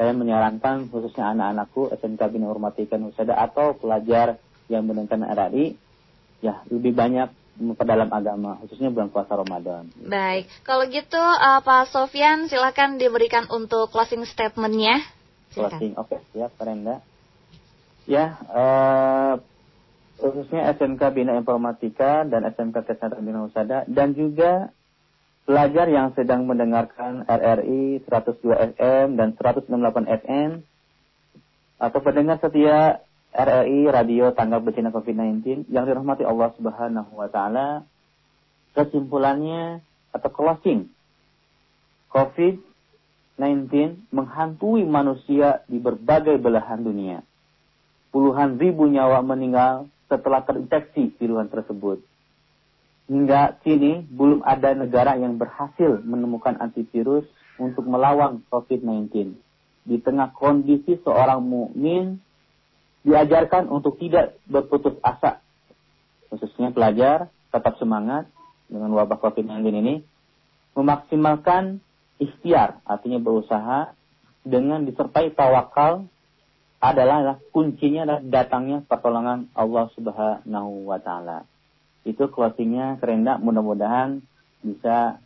saya 0.00 0.16
menyarankan 0.16 0.88
khususnya 0.88 1.28
anak-anakku 1.36 1.92
SMK 2.00 2.22
Bina 2.32 2.48
Hormatikan 2.48 3.04
Husada 3.04 3.36
atau 3.36 3.76
pelajar 3.76 4.40
yang 4.68 4.84
mendengarkan 4.84 5.24
RRI, 5.24 5.76
ya 6.44 6.62
lebih 6.68 6.94
banyak 6.94 7.28
memperdalam 7.58 8.06
agama, 8.14 8.54
khususnya 8.62 8.94
bulan 8.94 9.10
puasa 9.10 9.34
Ramadan. 9.34 9.90
Baik. 9.98 10.46
Kalau 10.62 10.86
gitu, 10.86 11.18
eh, 11.18 11.60
Pak 11.60 11.90
Sofyan 11.90 12.46
silakan 12.46 13.02
diberikan 13.02 13.50
untuk 13.50 13.90
closing 13.90 14.22
statementnya. 14.22 15.02
Closing. 15.50 15.98
Oke, 15.98 16.22
siap, 16.30 16.54
Renda. 16.62 17.02
Ya, 18.06 18.38
eh, 18.38 19.32
khususnya 20.22 20.70
SMK 20.74 21.02
Bina 21.14 21.34
Informatika 21.34 22.22
dan 22.26 22.46
SMK 22.46 22.86
Kesehatan 22.86 23.26
Bina 23.26 23.42
Husada 23.42 23.86
dan 23.90 24.14
juga 24.14 24.70
pelajar 25.48 25.88
yang 25.88 26.12
sedang 26.12 26.44
mendengarkan 26.44 27.24
RRI 27.24 28.04
102 28.04 28.76
FM 28.76 29.16
dan 29.16 29.32
168 29.32 30.04
FM 30.04 30.50
atau 31.78 31.98
pendengar 32.02 32.36
setia 32.42 33.00
RRI 33.32 33.92
Radio 33.92 34.32
Tanggap 34.32 34.64
Bencana 34.64 34.88
COVID-19 34.88 35.68
yang 35.68 35.84
dirahmati 35.84 36.24
Allah 36.24 36.48
Subhanahu 36.56 37.12
wa 37.12 37.28
taala. 37.28 37.84
Kesimpulannya 38.72 39.84
atau 40.14 40.30
closing 40.32 40.88
COVID-19 42.08 44.08
menghantui 44.14 44.86
manusia 44.88 45.60
di 45.68 45.76
berbagai 45.76 46.40
belahan 46.40 46.80
dunia. 46.80 47.20
Puluhan 48.08 48.56
ribu 48.56 48.88
nyawa 48.88 49.20
meninggal 49.20 49.92
setelah 50.08 50.40
terinfeksi 50.48 51.12
virus 51.20 51.52
tersebut. 51.52 52.00
Hingga 53.08 53.60
kini 53.64 54.04
belum 54.08 54.44
ada 54.44 54.72
negara 54.72 55.16
yang 55.16 55.36
berhasil 55.36 56.00
menemukan 56.04 56.56
antivirus 56.60 57.28
untuk 57.60 57.84
melawan 57.84 58.40
COVID-19. 58.48 59.36
Di 59.88 59.96
tengah 60.00 60.32
kondisi 60.36 61.00
seorang 61.00 61.40
mukmin 61.40 62.20
diajarkan 63.08 63.72
untuk 63.72 63.96
tidak 63.96 64.36
berputus 64.44 65.00
asa. 65.00 65.40
Khususnya 66.28 66.76
pelajar 66.76 67.32
tetap 67.48 67.80
semangat 67.80 68.28
dengan 68.68 68.92
wabah 68.92 69.16
COVID-19 69.16 69.64
ini. 69.72 69.94
Memaksimalkan 70.76 71.80
ikhtiar, 72.20 72.84
artinya 72.84 73.18
berusaha 73.18 73.96
dengan 74.44 74.84
disertai 74.84 75.32
tawakal 75.32 76.06
adalah 76.78 77.42
kuncinya 77.50 78.06
adalah 78.06 78.22
datangnya 78.22 78.78
pertolongan 78.86 79.50
Allah 79.56 79.90
Subhanahu 79.98 80.86
wa 80.86 81.02
taala. 81.02 81.42
Itu 82.06 82.30
closingnya 82.30 83.02
kerenda 83.02 83.42
mudah-mudahan 83.42 84.22
bisa 84.62 85.18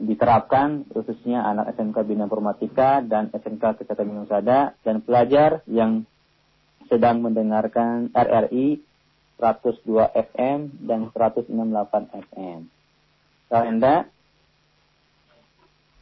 diterapkan 0.00 0.88
khususnya 0.88 1.44
anak 1.44 1.76
SMK 1.76 2.08
Bina 2.08 2.24
Informatika 2.24 3.04
dan 3.04 3.28
SMK 3.36 3.84
Kesehatan 3.84 4.24
Usada 4.24 4.72
dan 4.80 5.04
pelajar 5.04 5.60
yang 5.68 6.08
sedang 6.90 7.22
mendengarkan 7.22 8.10
RRI 8.10 8.82
102 9.38 9.86
FM 10.10 10.58
dan 10.84 11.08
168 11.14 11.48
FM. 12.28 12.58
Kerenda 13.48 14.10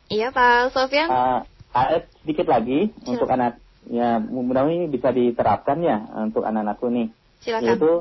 Iya, 0.08 0.32
Pak 0.32 0.72
Sofyan. 0.72 1.08
uh, 1.12 1.40
ada 1.72 2.08
sedikit 2.24 2.48
lagi 2.48 2.88
Silakan. 2.88 3.12
untuk 3.12 3.28
anak 3.28 3.52
ya 3.88 4.20
mudah-mudahan 4.20 4.72
ini 4.72 4.86
bisa 4.88 5.12
diterapkan 5.12 5.78
ya 5.80 5.96
untuk 6.24 6.44
anak-anakku 6.44 6.88
nih 6.92 7.08
Silakan. 7.40 7.64
yaitu 7.64 7.92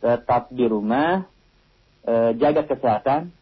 tetap 0.00 0.48
di 0.52 0.64
rumah 0.68 1.24
eh, 2.04 2.32
jaga 2.36 2.64
kesehatan 2.64 3.32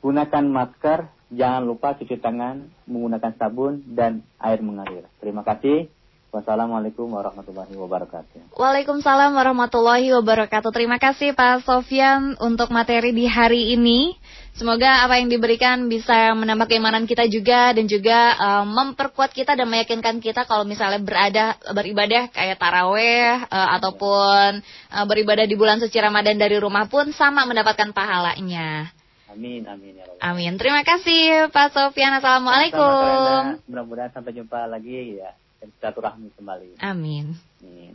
gunakan 0.00 0.44
masker 0.48 1.08
jangan 1.32 1.62
lupa 1.64 1.96
cuci 1.96 2.16
tangan 2.20 2.68
menggunakan 2.88 3.32
sabun 3.36 3.84
dan 3.96 4.24
air 4.40 4.60
mengalir 4.60 5.04
terima 5.20 5.44
kasih 5.44 5.88
wassalamualaikum 6.36 7.08
warahmatullahi 7.08 7.72
wabarakatuh 7.72 8.52
Waalaikumsalam 8.56 9.36
warahmatullahi 9.36 10.08
wabarakatuh. 10.16 10.72
Terima 10.72 10.96
kasih 10.96 11.36
Pak 11.36 11.68
Sofyan 11.68 12.40
untuk 12.40 12.72
materi 12.72 13.12
di 13.12 13.28
hari 13.28 13.76
ini. 13.76 14.16
Semoga 14.56 15.04
apa 15.04 15.20
yang 15.20 15.28
diberikan 15.28 15.84
bisa 15.92 16.32
menambah 16.32 16.64
keimanan 16.64 17.04
kita 17.04 17.28
juga 17.28 17.76
dan 17.76 17.84
juga 17.84 18.32
eh, 18.32 18.64
memperkuat 18.64 19.36
kita 19.36 19.52
dan 19.52 19.68
meyakinkan 19.68 20.16
kita 20.24 20.48
kalau 20.48 20.64
misalnya 20.64 20.96
berada 21.04 21.60
beribadah 21.76 22.32
kayak 22.32 22.56
taraweh 22.56 23.44
eh, 23.44 23.68
ataupun 23.76 24.64
eh, 24.64 25.04
beribadah 25.04 25.44
di 25.44 25.52
bulan 25.60 25.76
suci 25.76 26.00
Ramadan 26.00 26.40
dari 26.40 26.56
rumah 26.56 26.88
pun 26.88 27.12
sama 27.12 27.44
mendapatkan 27.44 27.92
pahalanya. 27.92 28.88
amin 29.36 29.68
amin 29.68 30.00
ya 30.00 30.04
Allah 30.08 30.32
Amin. 30.32 30.56
Terima 30.56 30.80
kasih 30.80 31.52
Pak 31.52 31.76
Sofyan. 31.76 32.16
Assalamualaikum. 32.16 33.60
mudah-mudahan 33.68 34.08
sampai 34.16 34.32
jumpa 34.32 34.64
lagi 34.64 35.20
ya 35.20 35.36
silaturahmi 35.78 36.30
kembali 36.36 36.78
Amin. 36.80 37.34
amin 37.62 37.92